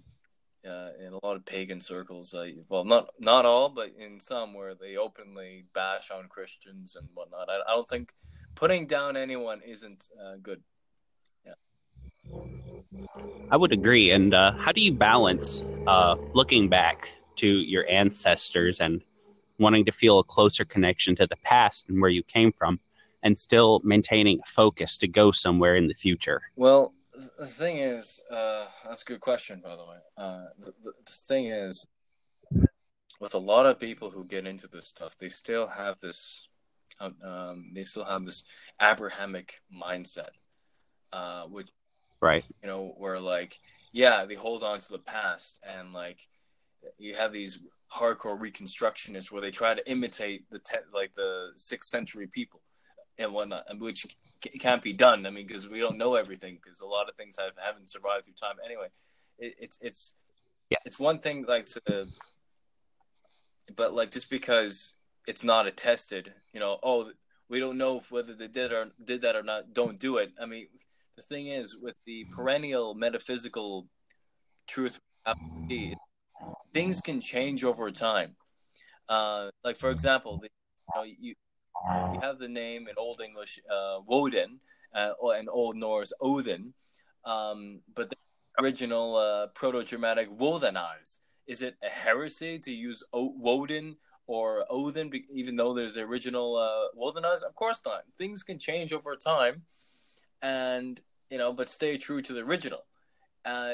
uh, 0.68 0.90
in 1.06 1.14
a 1.14 1.26
lot 1.26 1.36
of 1.36 1.46
pagan 1.46 1.82
circles, 1.82 2.34
uh, 2.34 2.50
well, 2.68 2.84
not 2.84 3.10
not 3.20 3.46
all, 3.46 3.70
but 3.70 3.92
in 3.98 4.20
some 4.20 4.54
where 4.54 4.76
they 4.76 4.98
openly 4.98 5.66
bash 5.74 6.12
on 6.12 6.28
Christians 6.28 6.96
and 6.96 7.08
whatnot. 7.14 7.50
I, 7.50 7.60
I 7.68 7.76
don't 7.76 7.88
think 7.88 8.14
putting 8.56 8.86
down 8.86 9.16
anyone 9.16 9.62
isn't 9.66 10.06
uh, 10.22 10.36
good. 10.42 10.62
Yeah. 11.46 11.54
I 13.52 13.58
would 13.58 13.72
agree. 13.72 14.12
And 14.12 14.34
uh, 14.34 14.54
how 14.54 14.72
do 14.72 14.82
you 14.82 14.92
balance 14.92 15.64
uh, 15.88 16.16
looking 16.34 16.68
back 16.68 17.10
to 17.38 17.48
your 17.48 17.88
ancestors 17.90 18.82
and 18.82 19.02
wanting 19.60 19.86
to 19.86 19.92
feel 19.92 20.20
a 20.20 20.24
closer 20.24 20.66
connection 20.66 21.16
to 21.16 21.28
the 21.28 21.36
past 21.38 21.90
and 21.90 22.00
where 22.02 22.10
you 22.10 22.24
came 22.24 22.52
from, 22.52 22.80
and 23.24 23.38
still 23.38 23.82
maintaining 23.84 24.40
a 24.40 24.46
focus 24.46 24.98
to 24.98 25.08
go 25.08 25.32
somewhere 25.32 25.76
in 25.76 25.88
the 25.88 25.94
future? 25.94 26.42
Well, 26.56 26.94
the 27.38 27.48
thing 27.48 27.78
is, 27.78 28.22
uh, 28.32 28.66
that's 28.86 29.02
a 29.02 29.06
good 29.06 29.20
question, 29.20 29.62
by 29.64 29.76
the 29.76 29.86
way. 29.86 29.98
Uh, 30.18 30.46
the, 30.60 30.74
the, 30.84 30.92
the 31.06 31.12
thing 31.12 31.48
is, 31.48 31.86
with 33.20 33.34
a 33.34 33.40
lot 33.40 33.66
of 33.66 33.80
people 33.80 34.10
who 34.10 34.24
get 34.24 34.48
into 34.48 34.68
this 34.68 34.88
stuff, 34.88 35.18
they 35.18 35.30
still 35.30 35.68
have 35.68 36.00
this, 36.00 36.48
um, 37.00 37.16
um 37.24 37.72
they 37.74 37.84
still 37.84 38.06
have 38.06 38.26
this 38.26 38.44
Abrahamic 38.82 39.62
mindset, 39.74 40.30
uh, 41.12 41.44
which, 41.44 41.70
right, 42.22 42.46
you 42.62 42.68
know, 42.68 42.94
where 42.98 43.20
like, 43.20 43.60
yeah, 43.92 44.26
they 44.26 44.36
hold 44.36 44.64
on 44.64 44.80
to 44.80 44.92
the 44.92 45.00
past, 45.00 45.60
and 45.68 45.94
like, 45.94 46.20
you 46.98 47.14
have 47.16 47.34
these 47.34 47.60
hardcore 47.94 48.40
reconstructionists 48.40 49.32
where 49.32 49.42
they 49.42 49.52
try 49.52 49.74
to 49.74 49.90
imitate 49.90 50.50
the 50.52 50.60
te- 50.60 50.78
like 50.94 51.14
the 51.16 51.50
sixth 51.56 51.90
century 51.90 52.28
people 52.28 52.62
and 53.18 53.34
whatnot, 53.34 53.66
which 53.80 54.06
can't 54.60 54.82
be 54.82 54.94
done. 54.94 55.26
I 55.26 55.30
mean, 55.30 55.48
because 55.48 55.68
we 55.68 55.80
don't 55.80 55.98
know 55.98 56.16
everything, 56.16 56.58
because 56.62 56.82
a 56.82 56.86
lot 56.86 57.10
of 57.10 57.16
things 57.16 57.38
have 57.38 57.54
haven't 57.64 57.90
survived 57.90 58.26
through 58.26 58.36
time. 58.36 58.56
Anyway, 58.64 58.88
it, 59.38 59.56
it's 59.60 59.78
it's 59.82 60.16
yeah. 60.70 60.78
it's 60.86 61.00
one 61.00 61.20
thing 61.20 61.46
like 61.48 61.66
to, 61.68 62.08
but 63.76 63.94
like 63.94 64.12
just 64.12 64.30
because 64.30 64.96
it's 65.28 65.44
not 65.44 65.68
attested, 65.68 66.34
you 66.54 66.60
know, 66.60 66.80
oh, 66.84 67.12
we 67.50 67.60
don't 67.60 67.78
know 67.78 68.02
whether 68.10 68.34
they 68.34 68.48
did 68.48 68.72
or 68.72 68.88
did 69.04 69.22
that 69.22 69.36
or 69.36 69.44
not. 69.44 69.74
Don't 69.74 70.00
do 70.00 70.18
it. 70.18 70.32
I 70.42 70.46
mean, 70.46 70.68
the 71.16 71.22
thing 71.22 71.48
is 71.48 71.76
with 71.76 71.96
the 72.06 72.26
perennial 72.32 72.96
metaphysical 72.96 73.88
truth, 74.68 75.00
things 76.74 77.02
can 77.02 77.20
change 77.20 77.64
over 77.64 77.92
time. 77.92 78.36
Uh, 79.08 79.50
like 79.64 79.78
for 79.78 79.90
example, 79.90 80.38
the, 80.38 80.48
you 80.48 80.96
know, 80.96 81.04
you 81.20 81.36
you 82.14 82.20
have 82.22 82.40
the 82.40 82.48
name 82.48 82.88
in 82.88 82.96
Old 82.98 83.22
English 83.22 83.60
uh, 83.70 84.00
Woden 84.06 84.60
uh, 84.94 85.14
in 85.40 85.50
Old 85.50 85.76
Norse 85.76 86.14
Odin, 86.22 86.74
um, 87.26 87.82
but 87.96 88.10
the 88.10 88.16
original 88.60 89.16
uh, 89.16 89.48
Proto-Germanic 89.48 90.30
Wodanaz. 90.38 91.20
Is 91.48 91.62
it 91.62 91.78
a 91.84 91.90
heresy 91.90 92.60
to 92.60 92.72
use 92.72 93.04
o- 93.14 93.34
Woden 93.38 93.98
or 94.28 94.66
Odin, 94.70 95.12
even 95.32 95.56
though 95.56 95.74
there's 95.74 95.96
the 95.96 96.02
original 96.02 96.56
uh, 96.56 96.96
Wodanaz? 96.98 97.42
Of 97.42 97.56
course 97.56 97.80
not. 97.86 98.04
Things 98.18 98.44
can 98.44 98.60
change 98.60 98.94
over 98.94 99.16
time, 99.16 99.64
and 100.42 101.02
you 101.30 101.38
know, 101.38 101.54
but 101.54 101.70
stay 101.70 101.98
true 101.98 102.22
to 102.22 102.34
the 102.34 102.42
original 102.42 102.86
uh, 103.50 103.74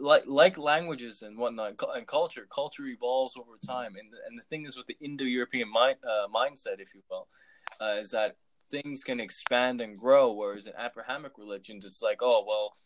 like 0.00 0.24
like 0.26 0.56
languages 0.58 1.22
and 1.22 1.38
whatnot 1.38 1.74
and 1.96 2.06
culture, 2.06 2.46
culture 2.60 2.86
evolves 2.86 3.34
over 3.36 3.58
time. 3.66 3.92
And 4.00 4.08
and 4.26 4.38
the 4.38 4.44
thing 4.50 4.66
is 4.66 4.76
with 4.76 4.86
the 4.86 4.96
Indo-European 5.00 5.70
mind, 5.70 5.98
uh, 6.04 6.26
mindset, 6.28 6.78
if 6.78 6.94
you 6.94 7.02
will, 7.10 7.26
uh, 7.80 7.96
is 8.02 8.10
that 8.10 8.36
things 8.70 9.02
can 9.04 9.20
expand 9.20 9.80
and 9.80 9.98
grow. 9.98 10.32
Whereas 10.32 10.66
in 10.66 10.72
Abrahamic 10.78 11.32
religions, 11.38 11.84
it's 11.84 12.02
like, 12.02 12.18
oh 12.20 12.44
well, 12.46 12.76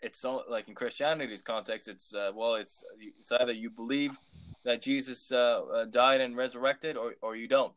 it's 0.00 0.20
so 0.20 0.42
like 0.48 0.68
in 0.68 0.74
Christianity's 0.74 1.42
context, 1.42 1.88
it's 1.88 2.14
uh, 2.14 2.30
well, 2.34 2.54
it's 2.54 2.84
it's 2.98 3.32
either 3.32 3.52
you 3.52 3.70
believe 3.70 4.18
that 4.64 4.82
Jesus 4.82 5.32
uh, 5.32 5.62
uh, 5.74 5.84
died 5.84 6.20
and 6.20 6.36
resurrected, 6.36 6.96
or 6.96 7.14
or 7.22 7.36
you 7.36 7.48
don't, 7.48 7.72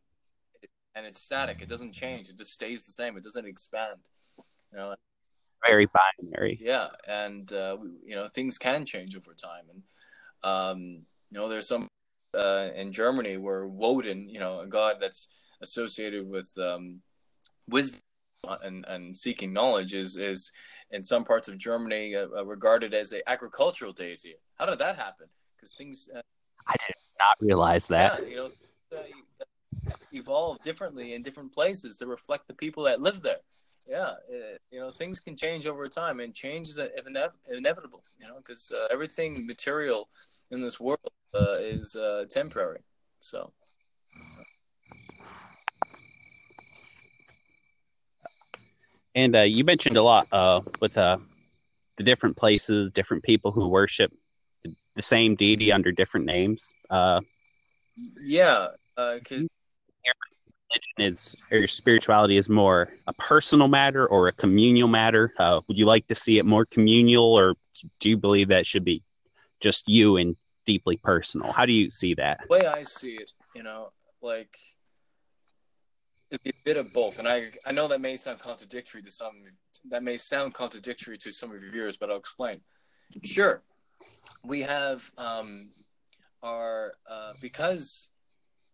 and 0.96 1.06
it's 1.06 1.22
static. 1.22 1.62
It 1.62 1.70
doesn't 1.70 1.94
change. 1.94 2.30
It 2.30 2.38
just 2.38 2.54
stays 2.54 2.86
the 2.86 2.92
same. 2.92 3.18
It 3.18 3.24
doesn't 3.24 3.48
expand. 3.48 4.00
You 4.72 4.78
know, 4.78 4.96
very 5.66 5.88
binary. 5.88 6.58
Yeah, 6.62 6.88
and 7.08 7.52
uh, 7.52 7.78
you 8.06 8.16
know 8.16 8.28
things 8.28 8.58
can 8.58 8.86
change 8.86 9.16
over 9.16 9.34
time, 9.34 9.66
and 9.72 9.84
um, 10.44 10.80
you 11.30 11.40
know 11.40 11.50
there's 11.50 11.68
some 11.68 11.88
uh, 12.34 12.70
in 12.76 12.92
Germany 12.92 13.38
where 13.38 13.68
Woden, 13.68 14.30
you 14.30 14.40
know, 14.40 14.60
a 14.60 14.68
god 14.68 14.98
that's 15.00 15.28
associated 15.62 16.28
with 16.28 16.52
um, 16.58 17.02
wisdom 17.68 18.02
and, 18.62 18.86
and 18.88 19.18
seeking 19.18 19.54
knowledge, 19.54 19.94
is 19.94 20.16
is 20.16 20.52
in 20.92 21.04
some 21.04 21.24
parts 21.24 21.48
of 21.48 21.58
Germany 21.58 22.16
uh, 22.16 22.28
uh 22.36 22.46
regarded 22.46 22.94
as 22.94 23.14
a 23.14 23.28
agricultural 23.30 23.94
deity. 23.94 24.36
How 24.58 24.66
did 24.66 24.80
that 24.80 24.96
happen? 24.96 25.28
Because 25.56 25.74
things. 25.74 26.10
Uh, 26.14 26.22
I 26.68 26.76
did 26.86 26.96
not 27.20 27.38
realize 27.42 27.88
that. 27.88 28.22
Yeah, 28.22 28.30
you 28.30 28.36
know, 28.36 28.50
uh, 28.98 29.92
evolve 30.14 30.62
differently 30.62 31.14
in 31.14 31.22
different 31.22 31.54
places 31.54 31.98
to 31.98 32.06
reflect 32.06 32.48
the 32.48 32.54
people 32.54 32.84
that 32.84 33.02
live 33.02 33.22
there 33.22 33.40
yeah, 33.90 34.12
it, 34.30 34.62
you 34.72 34.80
know, 34.80 34.92
things 34.92 35.20
can 35.20 35.36
change 35.36 35.66
over 35.66 35.88
time, 35.90 36.20
and 36.20 36.34
change 36.34 36.70
is 36.70 36.78
ine- 36.78 37.32
inevitable. 37.52 38.04
You 38.20 38.28
know, 38.28 38.36
because 38.38 38.72
uh, 38.72 38.88
everything 38.92 39.48
material 39.48 40.10
in 40.52 40.62
this 40.62 40.80
world 40.80 41.00
uh, 41.34 41.56
is 41.60 41.96
uh, 41.96 42.26
temporary. 42.30 42.82
So. 43.20 43.52
And 49.16 49.36
uh, 49.36 49.42
you 49.42 49.64
mentioned 49.64 49.98
a 49.98 50.04
lot 50.04 50.28
uh, 50.32 50.62
with 50.80 50.96
uh, 50.96 51.18
the 51.98 52.04
different 52.04 52.38
places, 52.38 52.92
different 52.92 53.24
people 53.24 53.52
who 53.52 53.68
worship 53.68 54.14
the 54.96 55.02
same 55.02 55.36
deity 55.36 55.72
under 55.72 55.92
different 55.92 56.28
names. 56.28 56.76
yeah, 58.22 58.68
because 58.96 59.48
religion 60.70 61.14
is 61.14 61.36
or 61.52 61.58
your 61.58 61.68
spirituality 61.68 62.38
is 62.38 62.50
more 62.50 62.90
a 63.08 63.14
personal 63.14 63.68
matter 63.68 64.08
or 64.08 64.28
a 64.28 64.32
communal 64.32 64.88
matter? 64.88 65.34
Uh, 65.38 65.62
would 65.68 65.78
you 65.78 65.86
like 65.86 66.08
to 66.08 66.16
see 66.16 66.38
it 66.38 66.46
more 66.46 66.66
communal, 66.66 67.24
or 67.24 67.54
do 68.00 68.10
you 68.10 68.18
believe 68.18 68.50
that 68.50 68.66
should 68.66 68.84
be 68.84 69.04
just 69.60 69.88
you 69.88 70.18
and 70.18 70.36
deeply 70.66 70.98
personal? 70.98 71.52
How 71.52 71.66
do 71.66 71.74
you 71.74 71.90
see 71.90 72.14
that? 72.16 72.42
The 72.48 72.60
way 72.60 72.66
I 72.68 72.84
see 72.84 73.14
it, 73.14 73.32
you 73.56 73.64
know, 73.64 73.92
like 74.22 74.58
it'd 76.30 76.44
be 76.44 76.52
a 76.52 76.64
bit 76.64 76.78
of 76.78 76.94
both, 76.94 77.20
and 77.20 77.28
I 77.28 77.52
I 77.66 77.72
know 77.72 77.88
that 77.88 78.02
may 78.02 78.18
sound 78.18 78.40
contradictory 78.40 79.02
to 79.04 79.12
some 79.12 79.34
that 79.90 80.04
may 80.04 80.18
sound 80.18 80.54
contradictory 80.54 81.18
to 81.20 81.32
some 81.32 81.52
of 81.52 81.62
your 81.62 81.72
viewers, 81.72 81.98
but 81.98 82.10
I'll 82.10 82.18
explain. 82.18 82.62
Sure, 83.24 83.64
we 84.44 84.62
have 84.62 85.10
um, 85.18 85.70
our 86.44 86.94
uh, 87.10 87.34
because 87.42 88.10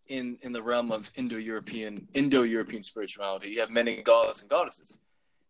in 0.08 0.38
in 0.42 0.54
the 0.54 0.62
realm 0.62 0.92
of 0.92 1.12
Indo-European 1.16 2.08
Indo-European 2.14 2.84
spirituality. 2.84 3.50
You 3.50 3.60
have 3.62 3.70
many 3.70 4.02
gods 4.02 4.42
and 4.42 4.50
goddesses. 4.50 5.00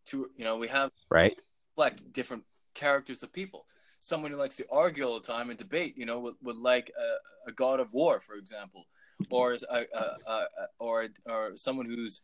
To 0.08 0.30
you 0.36 0.46
know, 0.46 0.58
we 0.58 0.68
have 0.68 0.92
right 1.10 1.40
reflect 1.76 2.12
different 2.14 2.44
characters 2.74 3.24
of 3.24 3.34
people. 3.34 3.66
Someone 4.00 4.32
who 4.32 4.38
likes 4.38 4.56
to 4.58 4.66
argue 4.72 5.04
all 5.04 5.20
the 5.20 5.28
time 5.28 5.50
and 5.50 5.58
debate, 5.58 5.98
you 5.98 6.06
know, 6.06 6.20
would, 6.20 6.36
would 6.44 6.58
like 6.58 6.92
a, 6.98 7.50
a 7.50 7.54
god 7.54 7.80
of 7.80 7.94
war, 7.94 8.20
for 8.20 8.36
example, 8.36 8.86
or 9.30 9.54
a, 9.54 9.86
a, 9.96 10.06
a, 10.28 10.46
or 10.80 11.08
or 11.26 11.52
someone 11.56 11.88
who's 11.88 12.22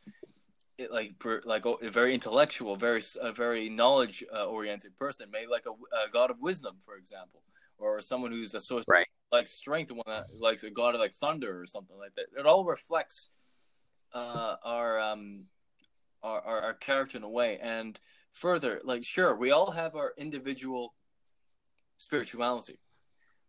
like 0.91 1.13
like 1.45 1.65
a 1.65 1.89
very 1.89 2.13
intellectual, 2.13 2.75
very 2.75 3.01
a 3.21 3.31
very 3.31 3.69
knowledge 3.69 4.23
uh, 4.35 4.45
oriented 4.45 4.95
person, 4.97 5.29
maybe 5.31 5.47
like 5.47 5.65
a, 5.65 5.71
a 6.05 6.09
god 6.11 6.29
of 6.29 6.41
wisdom, 6.41 6.77
for 6.85 6.95
example, 6.95 7.41
or 7.77 8.01
someone 8.01 8.31
who's 8.31 8.53
associated 8.53 8.87
right 8.87 9.07
like 9.31 9.47
strength 9.47 9.91
one 9.91 10.03
that 10.07 10.25
like 10.37 10.61
a 10.63 10.69
god 10.69 10.93
of 10.93 11.01
like 11.01 11.13
thunder 11.13 11.61
or 11.61 11.65
something 11.65 11.97
like 11.97 12.13
that. 12.15 12.25
It 12.37 12.45
all 12.45 12.65
reflects 12.65 13.31
uh, 14.13 14.55
our 14.63 14.99
um 14.99 15.45
our, 16.23 16.41
our, 16.41 16.61
our 16.61 16.73
character 16.73 17.17
in 17.17 17.23
a 17.23 17.29
way. 17.29 17.57
And 17.61 17.99
further, 18.33 18.81
like 18.83 19.03
sure, 19.03 19.35
we 19.35 19.51
all 19.51 19.71
have 19.71 19.95
our 19.95 20.13
individual 20.17 20.93
spirituality, 21.97 22.79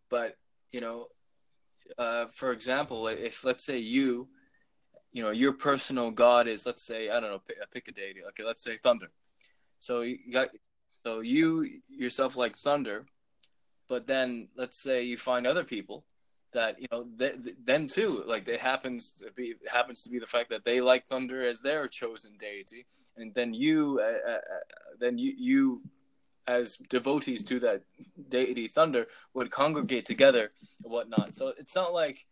but 0.09 0.37
you 0.71 0.81
know, 0.81 1.07
uh, 1.97 2.25
for 2.31 2.51
example, 2.51 3.07
if 3.07 3.43
let's 3.43 3.63
say 3.63 3.77
you, 3.77 4.29
you 5.11 5.21
know, 5.21 5.31
your 5.31 5.53
personal 5.53 6.11
god 6.11 6.47
is 6.47 6.65
let's 6.65 6.83
say 6.83 7.09
I 7.09 7.19
don't 7.19 7.31
know, 7.31 7.41
pick, 7.45 7.57
pick 7.71 7.87
a 7.89 7.91
deity. 7.91 8.21
Okay, 8.29 8.43
let's 8.43 8.63
say 8.63 8.77
thunder. 8.77 9.11
So 9.79 10.01
you 10.01 10.31
got 10.31 10.49
so 11.05 11.19
you 11.19 11.81
yourself 11.89 12.37
like 12.37 12.55
thunder 12.55 13.05
but 13.93 14.07
then 14.07 14.47
let's 14.57 14.79
say 14.81 15.03
you 15.03 15.17
find 15.17 15.45
other 15.45 15.63
people 15.63 16.03
that 16.51 16.81
you 16.81 16.87
know 16.91 17.05
they, 17.15 17.33
then 17.63 17.87
too 17.87 18.23
like 18.25 18.47
it 18.47 18.59
happens 18.59 19.11
to 19.11 19.31
be 19.35 19.53
happens 19.71 20.01
to 20.03 20.09
be 20.09 20.17
the 20.17 20.33
fact 20.35 20.49
that 20.49 20.65
they 20.65 20.81
like 20.81 21.05
thunder 21.05 21.45
as 21.45 21.59
their 21.59 21.87
chosen 21.87 22.31
deity 22.39 22.87
and 23.17 23.35
then 23.35 23.53
you 23.53 24.01
uh, 24.01 24.31
uh, 24.31 24.43
uh, 24.55 24.65
then 24.99 25.19
you 25.19 25.31
you 25.37 25.81
as 26.47 26.77
devotees 26.89 27.43
to 27.43 27.59
that 27.59 27.83
deity 28.29 28.67
thunder 28.67 29.05
would 29.35 29.51
congregate 29.51 30.05
together 30.05 30.49
and 30.83 30.91
whatnot. 30.91 31.35
So 31.35 31.53
it's 31.59 31.75
not 31.75 31.93
like 31.93 32.25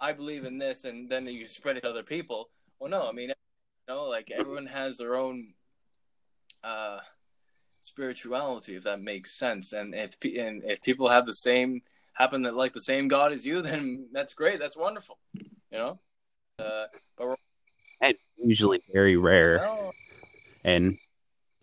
i 0.00 0.14
believe 0.14 0.46
in 0.46 0.56
this 0.56 0.84
and 0.84 1.10
then 1.10 1.26
you 1.26 1.46
spread 1.46 1.76
it 1.76 1.82
to 1.82 1.90
other 1.90 2.02
people. 2.16 2.48
Well 2.78 2.88
no 2.88 3.06
i 3.06 3.12
mean 3.12 3.28
you 3.28 3.34
know 3.86 4.04
like 4.04 4.30
everyone 4.30 4.68
has 4.80 4.96
their 4.96 5.14
own 5.16 5.52
uh 6.64 7.00
spirituality, 7.82 8.74
if 8.74 8.84
that 8.84 9.00
makes 9.00 9.38
sense. 9.38 9.72
And 9.72 9.94
if 9.94 10.16
and 10.24 10.62
if 10.64 10.82
people 10.82 11.08
have 11.08 11.26
the 11.26 11.34
same 11.34 11.82
happen 12.14 12.42
that 12.42 12.54
like 12.54 12.72
the 12.72 12.80
same 12.80 13.08
God 13.08 13.32
as 13.32 13.44
you, 13.44 13.62
then 13.62 14.08
that's 14.12 14.34
great. 14.34 14.58
That's 14.58 14.76
wonderful. 14.76 15.18
You 15.34 15.78
know, 15.78 16.00
uh, 16.58 16.86
but 17.16 17.38
and 18.00 18.14
usually 18.42 18.82
very 18.92 19.16
rare. 19.16 19.66
And 20.64 20.96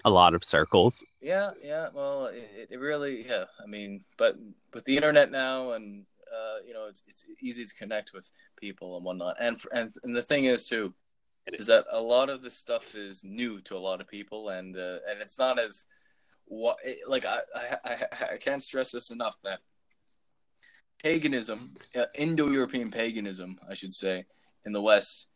a 0.06 0.10
lot 0.10 0.34
of 0.34 0.44
circles. 0.44 1.04
Yeah, 1.22 1.52
yeah. 1.64 1.90
Well, 1.94 2.28
it, 2.28 2.70
it 2.72 2.80
really, 2.80 3.26
yeah. 3.28 3.46
I 3.62 3.68
mean, 3.68 4.04
but 4.18 4.38
with 4.74 4.86
the 4.86 4.96
internet 4.96 5.32
now, 5.32 5.72
and 5.72 6.06
uh, 6.32 6.58
you 6.66 6.74
know, 6.74 6.86
it's 6.88 7.02
it's 7.08 7.24
easy 7.42 7.66
to 7.66 7.74
connect 7.76 8.14
with 8.14 8.30
people 8.58 8.96
and 8.96 9.06
whatnot. 9.06 9.38
And 9.40 9.60
and 9.74 9.92
and 10.04 10.16
the 10.16 10.22
thing 10.22 10.46
is 10.46 10.66
too, 10.66 10.94
is 11.54 11.68
that 11.68 11.86
a 11.92 12.02
lot 12.02 12.30
of 12.30 12.42
this 12.42 12.58
stuff 12.58 12.96
is 12.96 13.24
new 13.24 13.62
to 13.62 13.76
a 13.76 13.80
lot 13.80 14.02
of 14.02 14.08
people, 14.08 14.50
and 14.50 14.76
uh, 14.76 15.00
and 15.10 15.22
it's 15.22 15.40
not 15.40 15.60
as 15.60 15.86
what 16.50 16.78
like 17.08 17.26
I, 17.26 17.40
I 17.56 18.06
I 18.34 18.38
can't 18.38 18.62
stress 18.62 18.92
this 18.92 19.12
enough 19.12 19.36
that 19.44 19.62
paganism, 21.02 21.76
uh, 21.96 22.06
Indo-European 22.16 22.92
paganism, 22.92 23.58
I 23.70 23.74
should 23.74 23.94
say, 23.94 24.26
in 24.66 24.74
the 24.74 24.82
West 24.82 25.28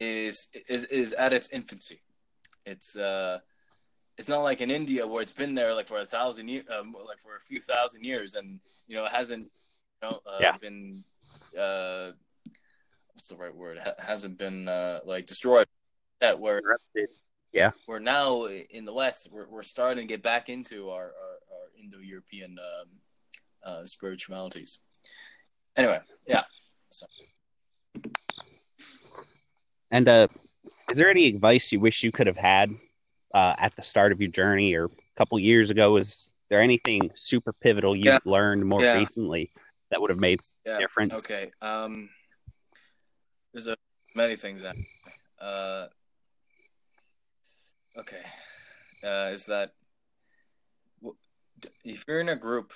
is 0.00 0.48
is 0.68 0.84
is 0.86 1.12
at 1.12 1.32
its 1.32 1.48
infancy. 1.50 2.02
It's 2.66 2.96
uh, 2.96 3.38
it's 4.18 4.28
not 4.28 4.42
like 4.42 4.60
in 4.60 4.70
India 4.70 5.06
where 5.06 5.22
it's 5.22 5.32
been 5.32 5.54
there 5.54 5.74
like 5.74 5.86
for 5.86 5.98
a 5.98 6.06
thousand 6.06 6.48
years, 6.48 6.66
um, 6.70 6.94
like 7.06 7.18
for 7.18 7.36
a 7.36 7.40
few 7.40 7.60
thousand 7.60 8.04
years, 8.04 8.34
and 8.34 8.60
you 8.86 8.96
know 8.96 9.04
it 9.04 9.12
hasn't, 9.12 9.44
you 10.02 10.08
know, 10.08 10.20
uh, 10.26 10.38
yeah. 10.40 10.56
been 10.56 11.04
uh, 11.58 12.10
what's 13.12 13.28
the 13.28 13.36
right 13.36 13.54
word? 13.54 13.78
It 13.78 13.94
hasn't 14.00 14.38
been 14.38 14.68
uh, 14.68 15.00
like 15.04 15.26
destroyed. 15.26 15.66
That 16.20 16.40
where 16.40 16.60
yeah, 17.54 17.70
we're 17.86 18.00
now 18.00 18.46
in 18.46 18.84
the 18.84 18.92
West, 18.92 19.28
we're 19.30 19.48
we're 19.48 19.62
starting 19.62 20.02
to 20.02 20.08
get 20.08 20.22
back 20.22 20.48
into 20.48 20.90
our 20.90 21.04
our, 21.04 21.38
our 21.52 21.70
Indo-European 21.82 22.58
um, 22.58 22.88
uh, 23.64 23.86
spiritualities. 23.86 24.80
Anyway, 25.76 26.00
yeah. 26.26 26.42
So. 26.90 27.06
And 29.90 30.08
uh, 30.08 30.26
is 30.90 30.98
there 30.98 31.08
any 31.08 31.28
advice 31.28 31.70
you 31.70 31.78
wish 31.78 32.02
you 32.02 32.10
could 32.10 32.26
have 32.26 32.36
had 32.36 32.74
uh, 33.32 33.54
at 33.58 33.74
the 33.76 33.82
start 33.82 34.10
of 34.10 34.20
your 34.20 34.30
journey 34.30 34.74
or 34.74 34.86
a 34.86 34.90
couple 35.16 35.38
years 35.38 35.70
ago? 35.70 35.96
Is 35.96 36.30
there 36.50 36.60
anything 36.60 37.10
super 37.14 37.52
pivotal 37.52 37.94
you've 37.94 38.06
yeah. 38.06 38.18
learned 38.24 38.66
more 38.66 38.82
yeah. 38.82 38.94
recently 38.94 39.52
that 39.90 40.00
would 40.00 40.10
have 40.10 40.18
made 40.18 40.40
yeah. 40.66 40.78
difference? 40.78 41.14
Okay. 41.24 41.52
Um, 41.62 42.08
there's 43.52 43.68
a, 43.68 43.76
many 44.16 44.34
things 44.34 44.62
that. 44.62 44.74
Uh, 45.40 45.86
okay. 47.98 48.22
Uh, 49.02 49.30
is 49.32 49.46
that 49.46 49.72
if 51.84 52.04
you're 52.06 52.20
in 52.20 52.28
a 52.28 52.36
group, 52.36 52.72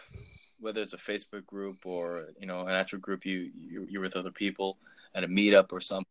whether 0.61 0.81
it's 0.83 0.93
a 0.93 0.99
Facebook 0.99 1.47
group 1.47 1.87
or 1.87 2.27
you 2.39 2.47
know 2.47 2.63
an 2.63 2.75
actual 2.75 2.99
group 2.99 3.25
you 3.25 3.51
you're 3.89 4.03
with 4.03 4.17
other 4.17 4.31
people 4.31 4.79
at 5.15 5.25
a 5.25 5.29
meetup 5.29 5.73
or 5.73 5.81
something, 5.81 6.07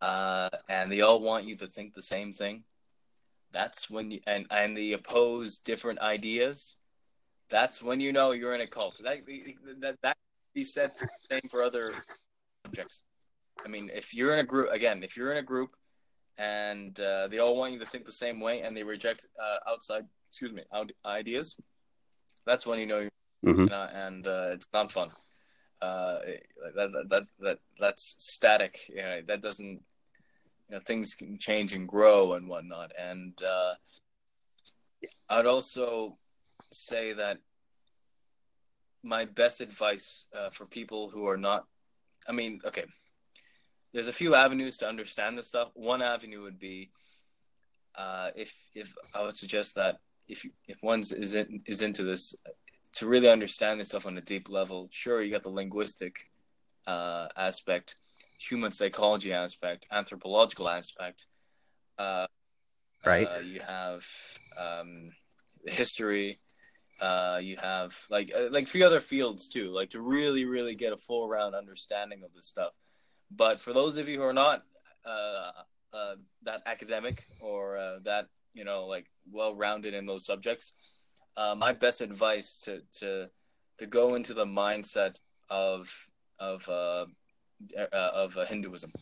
uh, 0.00 0.48
and 0.68 0.90
they 0.90 1.00
all 1.00 1.20
want 1.20 1.44
you 1.44 1.56
to 1.56 1.66
think 1.66 1.94
the 1.94 2.02
same 2.02 2.32
thing, 2.32 2.64
that's 3.52 3.90
when 3.90 4.10
you 4.10 4.20
and 4.26 4.46
and 4.50 4.76
they 4.76 4.92
oppose 4.92 5.58
different 5.58 6.00
ideas. 6.00 6.76
That's 7.48 7.82
when 7.82 8.00
you 8.00 8.12
know 8.12 8.32
you're 8.32 8.54
in 8.54 8.62
a 8.62 8.66
cult. 8.66 9.00
That 9.04 9.26
that 9.80 9.96
that 10.02 10.16
be 10.54 10.64
said 10.64 10.92
the 10.98 11.08
same 11.30 11.48
for 11.50 11.62
other 11.62 11.92
subjects. 12.64 13.04
I 13.64 13.68
mean, 13.68 13.90
if 13.94 14.14
you're 14.14 14.32
in 14.32 14.40
a 14.40 14.44
group 14.44 14.70
again, 14.72 15.02
if 15.02 15.16
you're 15.16 15.32
in 15.32 15.38
a 15.38 15.42
group 15.42 15.76
and 16.38 16.98
uh, 16.98 17.28
they 17.28 17.38
all 17.38 17.56
want 17.56 17.72
you 17.72 17.78
to 17.78 17.86
think 17.86 18.04
the 18.04 18.12
same 18.12 18.40
way 18.40 18.62
and 18.62 18.76
they 18.76 18.82
reject 18.82 19.26
uh, 19.40 19.70
outside, 19.70 20.04
excuse 20.28 20.52
me, 20.52 20.62
ideas, 21.04 21.56
that's 22.46 22.66
when 22.66 22.78
you 22.78 22.86
know, 22.86 23.08
mm-hmm. 23.44 23.72
uh, 23.72 23.86
and 23.92 24.26
it's 24.26 24.68
not 24.72 24.90
fun. 24.90 25.10
Uh, 25.80 26.18
that, 26.76 26.92
that 26.92 27.08
that 27.08 27.22
that 27.40 27.58
that's 27.80 28.14
static. 28.18 28.88
You 28.88 29.02
know, 29.02 29.20
that 29.26 29.42
doesn't 29.42 29.66
you 29.66 29.80
know, 30.70 30.80
things 30.80 31.14
can 31.14 31.38
change 31.38 31.72
and 31.72 31.88
grow 31.88 32.34
and 32.34 32.48
whatnot. 32.48 32.92
And 32.96 33.36
uh, 33.42 33.74
I'd 35.28 35.46
also 35.46 36.18
say 36.70 37.12
that 37.14 37.38
my 39.02 39.24
best 39.24 39.60
advice 39.60 40.26
uh, 40.34 40.50
for 40.50 40.66
people 40.66 41.10
who 41.10 41.26
are 41.26 41.36
not, 41.36 41.66
I 42.28 42.32
mean, 42.32 42.60
okay, 42.64 42.84
there's 43.92 44.08
a 44.08 44.12
few 44.12 44.34
avenues 44.34 44.78
to 44.78 44.88
understand 44.88 45.36
this 45.36 45.48
stuff. 45.48 45.70
One 45.74 46.02
avenue 46.02 46.42
would 46.42 46.58
be 46.58 46.90
uh, 47.96 48.30
if 48.34 48.52
if 48.74 48.92
I 49.14 49.22
would 49.22 49.36
suggest 49.36 49.74
that 49.74 49.98
if 50.28 50.44
you, 50.44 50.50
if 50.66 50.82
one 50.82 51.00
is 51.00 51.34
in, 51.34 51.62
is 51.66 51.82
into 51.82 52.04
this 52.04 52.34
to 52.94 53.06
really 53.06 53.28
understand 53.28 53.80
this 53.80 53.88
stuff 53.88 54.06
on 54.06 54.16
a 54.16 54.20
deep 54.20 54.48
level. 54.48 54.88
Sure, 54.90 55.22
you 55.22 55.30
got 55.30 55.42
the 55.42 55.50
linguistic 55.50 56.30
uh, 56.86 57.28
aspect, 57.36 57.96
human 58.38 58.72
psychology 58.72 59.32
aspect, 59.32 59.86
anthropological 59.90 60.68
aspect. 60.68 61.26
Uh, 61.98 62.26
right. 63.04 63.26
Uh, 63.26 63.40
you 63.40 63.60
have 63.60 64.04
um, 64.58 65.10
history. 65.66 66.40
Uh, 67.00 67.40
you 67.42 67.56
have 67.56 67.98
like 68.10 68.32
uh, 68.34 68.48
like 68.50 68.68
few 68.68 68.86
other 68.86 69.00
fields 69.00 69.48
too, 69.48 69.70
like 69.70 69.90
to 69.90 70.00
really 70.00 70.44
really 70.44 70.74
get 70.74 70.92
a 70.92 70.96
full 70.96 71.28
round 71.28 71.54
understanding 71.54 72.22
of 72.24 72.32
this 72.32 72.46
stuff. 72.46 72.72
But 73.34 73.60
for 73.60 73.72
those 73.72 73.96
of 73.96 74.08
you 74.08 74.18
who 74.18 74.24
are 74.24 74.32
not 74.32 74.62
uh, 75.04 75.50
uh, 75.92 76.14
that 76.42 76.62
academic 76.66 77.26
or 77.40 77.98
that 78.04 78.28
you 78.54 78.64
know 78.64 78.86
like 78.86 79.06
well 79.30 79.54
rounded 79.54 79.94
in 79.94 80.06
those 80.06 80.26
subjects, 80.26 80.72
my 81.56 81.72
best 81.72 82.00
advice 82.00 82.60
to 82.64 82.82
to 83.00 83.30
to 83.78 83.86
go 83.86 84.14
into 84.14 84.34
the 84.34 84.44
mindset 84.44 85.18
of 85.50 85.92
of 86.38 86.68
uh, 86.68 87.06
of 87.92 88.36
uh, 88.36 88.44
Hinduism 88.44 88.92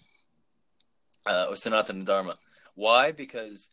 uh, 1.27 1.47
or 1.49 1.55
Sanatana 1.55 2.05
Dharma. 2.05 2.37
Why? 2.75 3.13
Because 3.13 3.71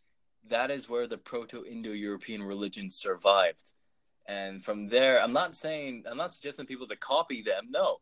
that 0.48 0.70
is 0.70 0.88
where 0.88 1.06
the 1.06 1.18
Proto-Indo-European 1.18 2.42
religion 2.42 2.90
survived, 2.90 3.72
and 4.26 4.64
from 4.64 4.88
there, 4.88 5.22
I'm 5.22 5.32
not 5.32 5.56
saying 5.56 6.04
I'm 6.10 6.16
not 6.16 6.34
suggesting 6.34 6.66
people 6.66 6.88
to 6.88 6.96
copy 6.96 7.42
them. 7.42 7.68
No, 7.70 7.98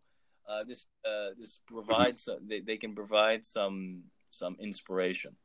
uh, 0.49 0.65
this 0.65 0.87
uh, 1.05 1.31
this 1.39 1.61
provides 1.67 2.29
they, 2.47 2.61
they 2.61 2.77
can 2.77 2.95
provide 2.95 3.45
some 3.45 4.05
some 4.31 4.57
inspiration. 4.61 5.37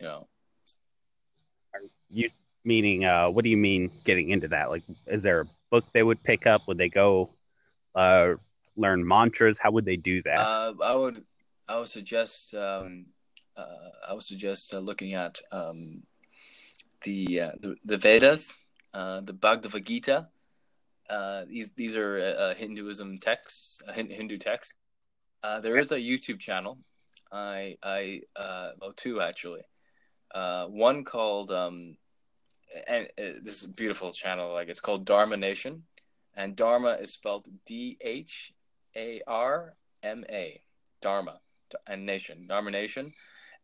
You 0.00 0.06
know. 0.06 0.28
You 2.10 2.30
meaning 2.64 3.04
uh, 3.04 3.28
what 3.28 3.44
do 3.44 3.50
you 3.50 3.56
mean 3.56 3.90
getting 4.04 4.30
into 4.30 4.48
that? 4.48 4.70
Like, 4.70 4.82
is 5.06 5.22
there 5.22 5.40
a 5.40 5.46
book 5.70 5.84
they 5.92 6.02
would 6.02 6.22
pick 6.22 6.46
up? 6.46 6.62
Would 6.68 6.78
they 6.78 6.88
go 6.88 7.30
uh, 7.94 8.34
learn 8.76 9.06
mantras? 9.06 9.58
How 9.58 9.70
would 9.72 9.84
they 9.84 9.96
do 9.96 10.22
that? 10.22 10.38
Uh, 10.38 10.74
I 10.82 10.94
would 10.94 11.24
I 11.68 11.78
would 11.78 11.88
suggest 11.88 12.54
um, 12.54 13.06
uh, 13.56 13.90
I 14.08 14.12
would 14.12 14.22
suggest 14.22 14.74
uh, 14.74 14.78
looking 14.78 15.14
at 15.14 15.40
um, 15.52 16.02
the, 17.02 17.40
uh, 17.40 17.50
the, 17.60 17.76
the 17.84 17.96
Vedas, 17.96 18.56
uh, 18.92 19.20
the 19.20 19.32
Bhagavad 19.32 19.86
Gita. 19.86 20.28
Uh, 21.08 21.44
these 21.48 21.70
these 21.76 21.96
are 21.96 22.18
uh, 22.18 22.42
uh, 22.42 22.54
Hinduism 22.54 23.18
texts, 23.18 23.80
uh, 23.86 23.92
Hindu 23.92 24.38
texts. 24.38 24.74
there 25.42 25.76
is 25.76 25.92
a 25.92 25.98
YouTube 25.98 26.40
channel. 26.40 26.78
I 27.32 27.76
I 27.82 28.22
well 28.80 28.92
two 28.96 29.20
actually. 29.20 29.62
one 30.32 31.04
called 31.04 31.50
um, 31.50 31.96
and 32.86 33.08
this 33.16 33.58
is 33.58 33.64
a 33.64 33.68
beautiful 33.68 34.12
channel. 34.12 34.52
Like 34.52 34.68
it's 34.68 34.80
called 34.80 35.04
Dharma 35.04 35.36
Nation, 35.36 35.84
and 36.34 36.56
Dharma 36.56 36.92
is 37.00 37.12
spelled 37.12 37.46
D 37.66 37.98
H 38.00 38.52
a 38.96 39.22
R 39.26 39.74
M 40.02 40.24
A, 40.28 40.60
Dharma 41.00 41.40
and 41.86 42.06
Nation, 42.06 42.46
Dharma 42.46 42.70
Nation, 42.70 43.12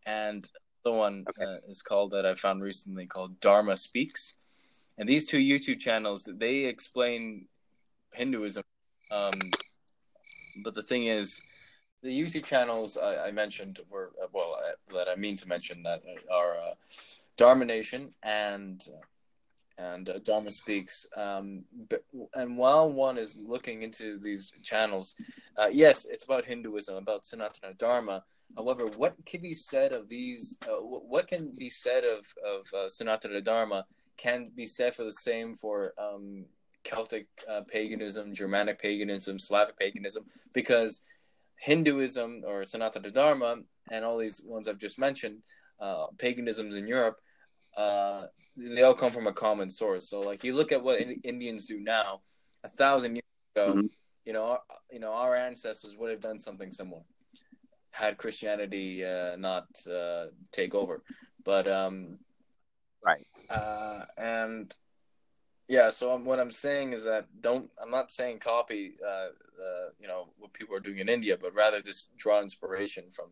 and 0.07 0.48
the 0.85 0.92
one 0.92 1.24
okay. 1.29 1.44
uh, 1.44 1.57
is 1.68 1.83
called 1.83 2.12
that 2.12 2.26
I 2.26 2.35
found 2.35 2.62
recently 2.62 3.07
called 3.07 3.40
Dharma 3.40 3.76
Speaks, 3.76 4.35
and 5.00 5.08
these 5.08 5.26
two 5.26 5.38
YouTube 5.38 5.80
channels 5.80 6.28
they 6.30 6.66
explain 6.66 7.46
Hinduism, 8.12 8.62
um, 9.10 9.32
but 10.62 10.74
the 10.74 10.82
thing 10.82 11.06
is, 11.06 11.40
the 12.02 12.10
YouTube 12.10 12.44
channels 12.44 12.98
I, 12.98 13.28
I 13.28 13.30
mentioned 13.30 13.80
were 13.90 14.12
uh, 14.22 14.26
well 14.32 14.56
uh, 14.62 14.94
that 14.94 15.08
I 15.08 15.16
mean 15.16 15.36
to 15.36 15.48
mention 15.48 15.82
that 15.84 16.02
are 16.30 16.52
uh, 16.54 16.74
Dharma 17.38 17.64
Nation 17.64 18.12
and 18.22 18.84
and 19.78 20.06
uh, 20.10 20.18
Dharma 20.18 20.52
Speaks. 20.52 21.06
Um, 21.16 21.64
but, 21.88 22.04
and 22.34 22.58
while 22.58 22.92
one 22.92 23.16
is 23.16 23.38
looking 23.42 23.82
into 23.82 24.18
these 24.18 24.52
channels, 24.62 25.14
uh, 25.56 25.68
yes, 25.72 26.04
it's 26.04 26.24
about 26.24 26.44
Hinduism, 26.44 26.96
about 26.96 27.22
Sanatana 27.22 27.76
Dharma. 27.78 28.22
However, 28.54 28.86
what 28.88 29.14
can 29.24 29.40
be 29.40 29.54
said 29.54 29.94
of 29.94 30.10
these? 30.10 30.58
Uh, 30.62 30.82
what 30.82 31.26
can 31.26 31.52
be 31.56 31.70
said 31.70 32.04
of 32.04 32.26
of 32.44 32.66
uh, 32.74 32.88
Sanatana 32.88 33.42
Dharma 33.42 33.86
can 34.20 34.50
be 34.54 34.66
said 34.66 34.94
for 34.94 35.04
the 35.04 35.12
same 35.12 35.54
for 35.54 35.94
um, 35.98 36.44
Celtic 36.85 37.26
uh, 37.50 37.62
paganism, 37.68 38.35
Germanic 38.35 38.80
paganism, 38.80 39.38
Slavic 39.38 39.78
paganism, 39.78 40.24
because 40.52 41.00
Hinduism 41.56 42.42
or 42.46 42.62
Sanatana 42.62 43.12
Dharma 43.12 43.56
and 43.90 44.04
all 44.04 44.18
these 44.18 44.42
ones 44.44 44.68
I've 44.68 44.78
just 44.78 44.98
mentioned, 44.98 45.38
uh, 45.80 46.06
paganisms 46.18 46.74
in 46.74 46.87
Europe 46.87 47.18
uh, 47.76 48.24
they 48.56 48.83
all 48.83 48.94
come 48.94 49.12
from 49.12 49.26
a 49.26 49.33
common 49.33 49.70
source. 49.70 50.09
So 50.09 50.20
like 50.20 50.44
you 50.44 50.54
look 50.54 50.72
at 50.72 50.83
what 50.83 51.00
Indians 51.22 51.66
do 51.66 51.80
now, 51.80 52.20
a 52.64 52.68
thousand 52.68 53.16
years 53.16 53.24
ago, 53.54 53.74
mm-hmm. 53.74 53.87
you 54.24 54.33
know, 54.33 54.44
our, 54.44 54.61
you 54.90 55.00
know, 55.00 55.12
our 55.12 55.37
ancestors 55.37 55.96
would 55.96 56.11
have 56.11 56.20
done 56.20 56.38
something 56.38 56.70
similar 56.70 57.02
had 57.92 58.16
Christianity 58.16 59.04
uh, 59.04 59.35
not 59.37 59.66
uh, 59.92 60.26
take 60.52 60.74
over. 60.74 61.02
But 61.44 61.66
um, 61.66 62.18
Right. 63.04 63.26
Uh, 63.50 64.04
and 64.16 64.74
yeah, 65.68 65.90
so 65.90 66.12
I'm, 66.12 66.24
what 66.24 66.40
I'm 66.40 66.50
saying 66.50 66.92
is 66.92 67.04
that 67.04 67.26
don't. 67.40 67.70
I'm 67.80 67.90
not 67.90 68.10
saying 68.10 68.38
copy, 68.38 68.94
uh, 69.06 69.28
you 70.00 70.08
know, 70.08 70.28
what 70.38 70.52
people 70.52 70.74
are 70.76 70.80
doing 70.80 70.98
in 70.98 71.08
India, 71.08 71.36
but 71.40 71.54
rather 71.54 71.80
just 71.80 72.16
draw 72.16 72.40
inspiration 72.40 73.04
from 73.10 73.30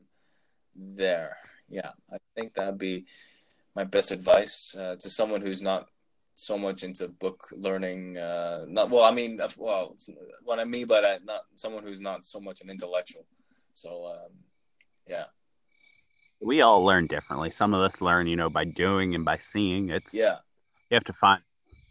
there. 0.77 1.37
Yeah, 1.69 1.91
I 2.13 2.19
think 2.35 2.55
that'd 2.55 2.79
be 2.79 3.07
my 3.75 3.85
best 3.85 4.11
advice 4.11 4.75
uh, 4.79 4.97
to 4.97 5.11
someone 5.11 5.41
who's 5.41 5.63
not 5.63 5.89
so 6.35 6.57
much 6.57 6.83
into 6.83 7.09
book 7.09 7.49
learning. 7.53 8.17
Uh, 8.17 8.65
not 8.69 8.91
well, 8.91 9.05
I 9.05 9.13
mean, 9.13 9.41
well, 9.57 9.97
what 10.45 10.59
I 10.59 10.65
mean 10.65 10.87
by 10.87 11.01
that, 11.01 11.25
not 11.25 11.43
someone 11.55 11.83
who's 11.83 12.01
not 12.01 12.25
so 12.25 12.41
much 12.41 12.61
an 12.61 12.71
intellectual. 12.71 13.27
So, 13.75 14.07
um, 14.07 14.33
yeah. 15.09 15.25
We 16.41 16.61
all 16.63 16.85
learn 16.85 17.07
differently. 17.07 17.51
Some 17.51 17.75
of 17.75 17.81
us 17.81 18.01
learn, 18.01 18.27
you 18.27 18.37
know, 18.37 18.49
by 18.51 18.65
doing 18.65 19.15
and 19.15 19.25
by 19.25 19.39
seeing. 19.39 19.91
It's 19.91 20.15
yeah. 20.15 20.37
You 20.91 20.95
have 20.95 21.05
to 21.05 21.13
find 21.13 21.43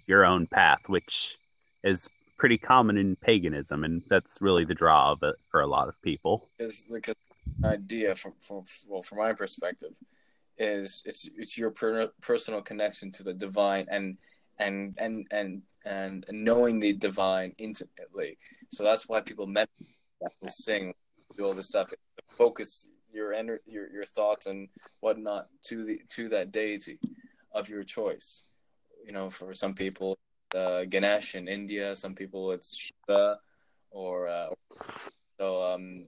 your 0.07 0.25
own 0.25 0.47
path, 0.47 0.87
which 0.87 1.37
is 1.83 2.09
pretty 2.37 2.57
common 2.57 2.97
in 2.97 3.15
paganism, 3.15 3.83
and 3.83 4.01
that's 4.09 4.41
really 4.41 4.65
the 4.65 4.73
draw 4.73 5.11
of 5.11 5.23
it 5.23 5.35
for 5.49 5.61
a 5.61 5.67
lot 5.67 5.87
of 5.87 6.01
people. 6.01 6.49
Is 6.59 6.83
the 6.89 7.15
idea 7.63 8.15
from 8.15 8.33
from 8.39 8.63
well, 8.87 9.01
from 9.01 9.19
my 9.19 9.33
perspective, 9.33 9.93
is 10.57 11.01
it's 11.05 11.29
it's 11.37 11.57
your 11.57 11.71
per- 11.71 12.11
personal 12.21 12.61
connection 12.61 13.11
to 13.13 13.23
the 13.23 13.33
divine 13.33 13.87
and 13.89 14.17
and 14.57 14.95
and 14.97 15.27
and 15.31 15.61
and 15.85 16.25
knowing 16.31 16.79
the 16.79 16.93
divine 16.93 17.53
intimately. 17.57 18.37
So 18.69 18.83
that's 18.83 19.07
why 19.07 19.21
people 19.21 19.47
meditate, 19.47 19.87
sing, 20.47 20.93
do 21.37 21.45
all 21.45 21.53
this 21.53 21.67
stuff, 21.67 21.93
focus 22.29 22.89
your 23.11 23.31
ener- 23.31 23.59
your 23.65 23.89
your 23.91 24.05
thoughts 24.05 24.45
and 24.45 24.69
whatnot 24.99 25.47
to 25.63 25.85
the 25.85 26.01
to 26.09 26.29
that 26.29 26.51
deity 26.51 26.99
of 27.51 27.69
your 27.69 27.83
choice 27.83 28.43
you 29.07 29.13
know, 29.13 29.29
for 29.29 29.53
some 29.53 29.73
people, 29.73 30.19
uh, 30.53 30.83
Ganesh 30.83 31.35
in 31.35 31.47
India. 31.47 31.95
Some 31.95 32.13
people 32.13 32.51
it's 32.51 32.75
Shiva, 32.75 33.39
or 33.89 34.27
uh, 34.27 34.49
so 35.39 35.63
um, 35.63 36.05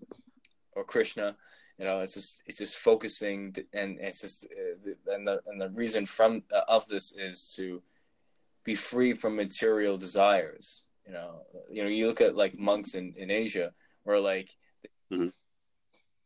or 0.74 0.84
Krishna. 0.84 1.36
You 1.78 1.86
know, 1.86 2.02
it's 2.02 2.14
just 2.14 2.42
it's 2.46 2.58
just 2.58 2.76
focusing, 2.76 3.56
and 3.74 3.98
it's 4.02 4.22
just 4.22 4.46
uh, 4.46 5.14
and 5.14 5.26
the 5.26 5.42
and 5.48 5.60
the 5.60 5.70
reason 5.70 6.06
from 6.06 6.44
uh, 6.54 6.62
of 6.68 6.86
this 6.88 7.14
is 7.14 7.54
to 7.56 7.82
be 8.66 8.76
free 8.76 9.14
from 9.14 9.38
material 9.38 9.98
desires. 9.98 10.84
You 11.08 11.14
know, 11.14 11.44
you 11.72 11.82
know, 11.82 11.90
you 11.90 12.08
look 12.08 12.20
at 12.22 12.36
like 12.36 12.60
monks 12.60 12.94
in 12.94 13.14
in 13.18 13.32
Asia, 13.32 13.72
where 14.04 14.20
like. 14.20 14.56
Mm-hmm 15.12 15.30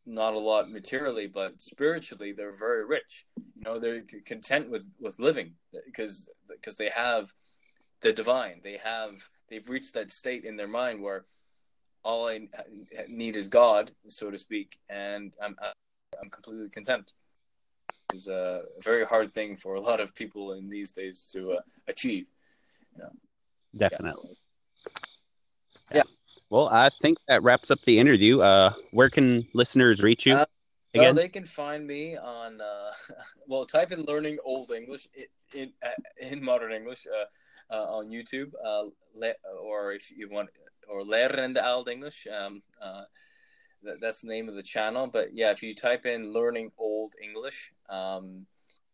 not 0.05 0.33
a 0.33 0.39
lot 0.39 0.69
materially, 0.69 1.27
but 1.27 1.61
spiritually 1.61 2.31
they're 2.31 2.55
very 2.55 2.85
rich. 2.85 3.25
You 3.37 3.63
know, 3.63 3.79
they're 3.79 4.03
content 4.25 4.69
with 4.69 4.85
with 4.99 5.19
living 5.19 5.53
because 5.85 6.29
because 6.47 6.75
they 6.75 6.89
have 6.89 7.33
the 8.01 8.13
divine. 8.13 8.61
They 8.63 8.77
have 8.77 9.29
they've 9.49 9.69
reached 9.69 9.93
that 9.93 10.11
state 10.11 10.45
in 10.45 10.57
their 10.57 10.67
mind 10.67 11.01
where 11.01 11.25
all 12.03 12.27
I 12.27 12.47
need 13.07 13.35
is 13.35 13.47
God, 13.47 13.91
so 14.07 14.29
to 14.29 14.37
speak, 14.37 14.77
and 14.89 15.33
I'm 15.41 15.55
I'm 16.21 16.29
completely 16.29 16.69
content. 16.69 17.13
It's 18.13 18.27
a 18.27 18.63
very 18.81 19.05
hard 19.05 19.33
thing 19.33 19.55
for 19.57 19.75
a 19.75 19.81
lot 19.81 19.99
of 19.99 20.13
people 20.13 20.53
in 20.53 20.69
these 20.69 20.91
days 20.91 21.27
to 21.33 21.53
uh, 21.53 21.61
achieve. 21.87 22.27
You 22.95 23.03
know? 23.03 23.09
Definitely. 23.75 24.37
Yeah. 25.91 25.97
yeah. 25.97 26.03
Well, 26.53 26.69
I 26.71 26.91
think 27.01 27.17
that 27.27 27.41
wraps 27.41 27.71
up 27.71 27.81
the 27.81 27.97
interview. 27.97 28.41
Uh, 28.41 28.73
where 28.91 29.09
can 29.09 29.47
listeners 29.55 30.03
reach 30.03 30.27
you? 30.27 30.35
Uh, 30.35 30.45
again? 30.93 31.05
Well, 31.05 31.13
they 31.15 31.27
can 31.27 31.47
find 31.47 31.87
me 31.87 32.15
on. 32.15 32.61
Uh, 32.61 32.91
well, 33.47 33.65
type 33.65 33.91
in 33.91 34.03
"learning 34.03 34.37
Old 34.45 34.69
English" 34.69 35.07
in 35.15 35.25
in, 35.59 35.73
uh, 35.83 35.89
in 36.21 36.45
modern 36.45 36.71
English 36.71 37.07
uh, 37.09 37.73
uh, 37.73 37.97
on 37.97 38.09
YouTube, 38.09 38.51
or 39.63 39.93
if 39.93 40.11
you 40.15 40.29
want, 40.29 40.49
or 40.87 41.01
"Lärande 41.01 41.57
Old 41.65 41.89
English." 41.89 42.27
Um, 42.27 42.61
that, 43.81 43.99
that's 43.99 44.21
the 44.21 44.27
name 44.27 44.47
of 44.47 44.53
the 44.53 44.61
channel. 44.61 45.07
But 45.07 45.33
yeah, 45.33 45.49
if 45.49 45.63
you 45.63 45.73
type 45.73 46.05
in 46.05 46.33
"learning 46.33 46.69
Old 46.77 47.15
English," 47.19 47.73
um, 47.89 48.45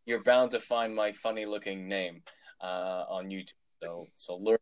you're 0.06 0.24
bound 0.24 0.52
to 0.52 0.62
find 0.62 0.96
my 0.96 1.12
funny-looking 1.12 1.90
name 1.90 2.24
on 2.62 3.30
YouTube. 3.30 3.60
So, 3.84 4.08
so 4.16 4.38
learn. 4.38 4.60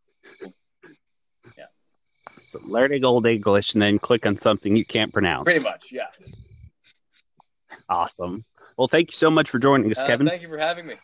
Yeah. 2.47 2.59
So 2.59 2.67
learning 2.67 3.05
Old 3.05 3.27
English 3.27 3.73
and 3.73 3.81
then 3.81 3.99
click 3.99 4.25
on 4.25 4.37
something 4.37 4.75
you 4.75 4.85
can't 4.85 5.11
pronounce. 5.11 5.45
Pretty 5.45 5.63
much, 5.63 5.91
yeah. 5.91 6.07
Awesome. 7.89 8.45
Well, 8.77 8.87
thank 8.87 9.11
you 9.11 9.15
so 9.15 9.29
much 9.31 9.49
for 9.49 9.59
joining 9.59 9.89
us, 9.91 10.03
uh, 10.03 10.07
Kevin. 10.07 10.27
Thank 10.27 10.41
you 10.41 10.49
for 10.49 10.57
having 10.57 10.85
me. 10.85 10.95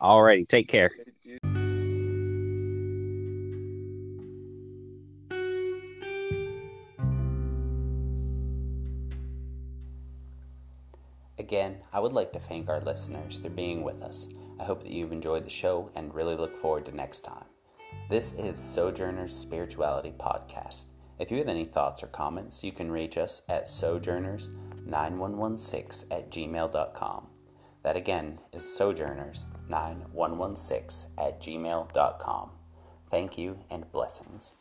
All 0.00 0.22
right. 0.22 0.48
Take 0.48 0.68
care. 0.68 0.90
Again, 11.38 11.78
I 11.92 12.00
would 12.00 12.12
like 12.12 12.32
to 12.32 12.38
thank 12.38 12.68
our 12.68 12.80
listeners 12.80 13.38
for 13.38 13.48
being 13.48 13.82
with 13.82 14.02
us. 14.02 14.28
I 14.60 14.64
hope 14.64 14.82
that 14.82 14.90
you've 14.90 15.12
enjoyed 15.12 15.44
the 15.44 15.50
show 15.50 15.90
and 15.94 16.14
really 16.14 16.36
look 16.36 16.56
forward 16.56 16.86
to 16.86 16.96
next 16.96 17.22
time. 17.22 17.44
This 18.08 18.32
is 18.34 18.58
Sojourner's 18.58 19.34
Spirituality 19.34 20.12
Podcast. 20.18 20.86
If 21.18 21.30
you 21.30 21.38
have 21.38 21.48
any 21.48 21.64
thoughts 21.64 22.02
or 22.02 22.08
comments, 22.08 22.62
you 22.62 22.72
can 22.72 22.90
reach 22.90 23.16
us 23.16 23.40
at 23.48 23.64
sojourners9116 23.66 26.04
at 26.10 26.30
gmail.com. 26.30 27.28
That 27.82 27.96
again 27.96 28.40
is 28.52 28.64
sojourners9116 28.64 31.06
at 31.16 31.40
gmail.com. 31.40 32.50
Thank 33.10 33.38
you 33.38 33.60
and 33.70 33.90
blessings. 33.90 34.52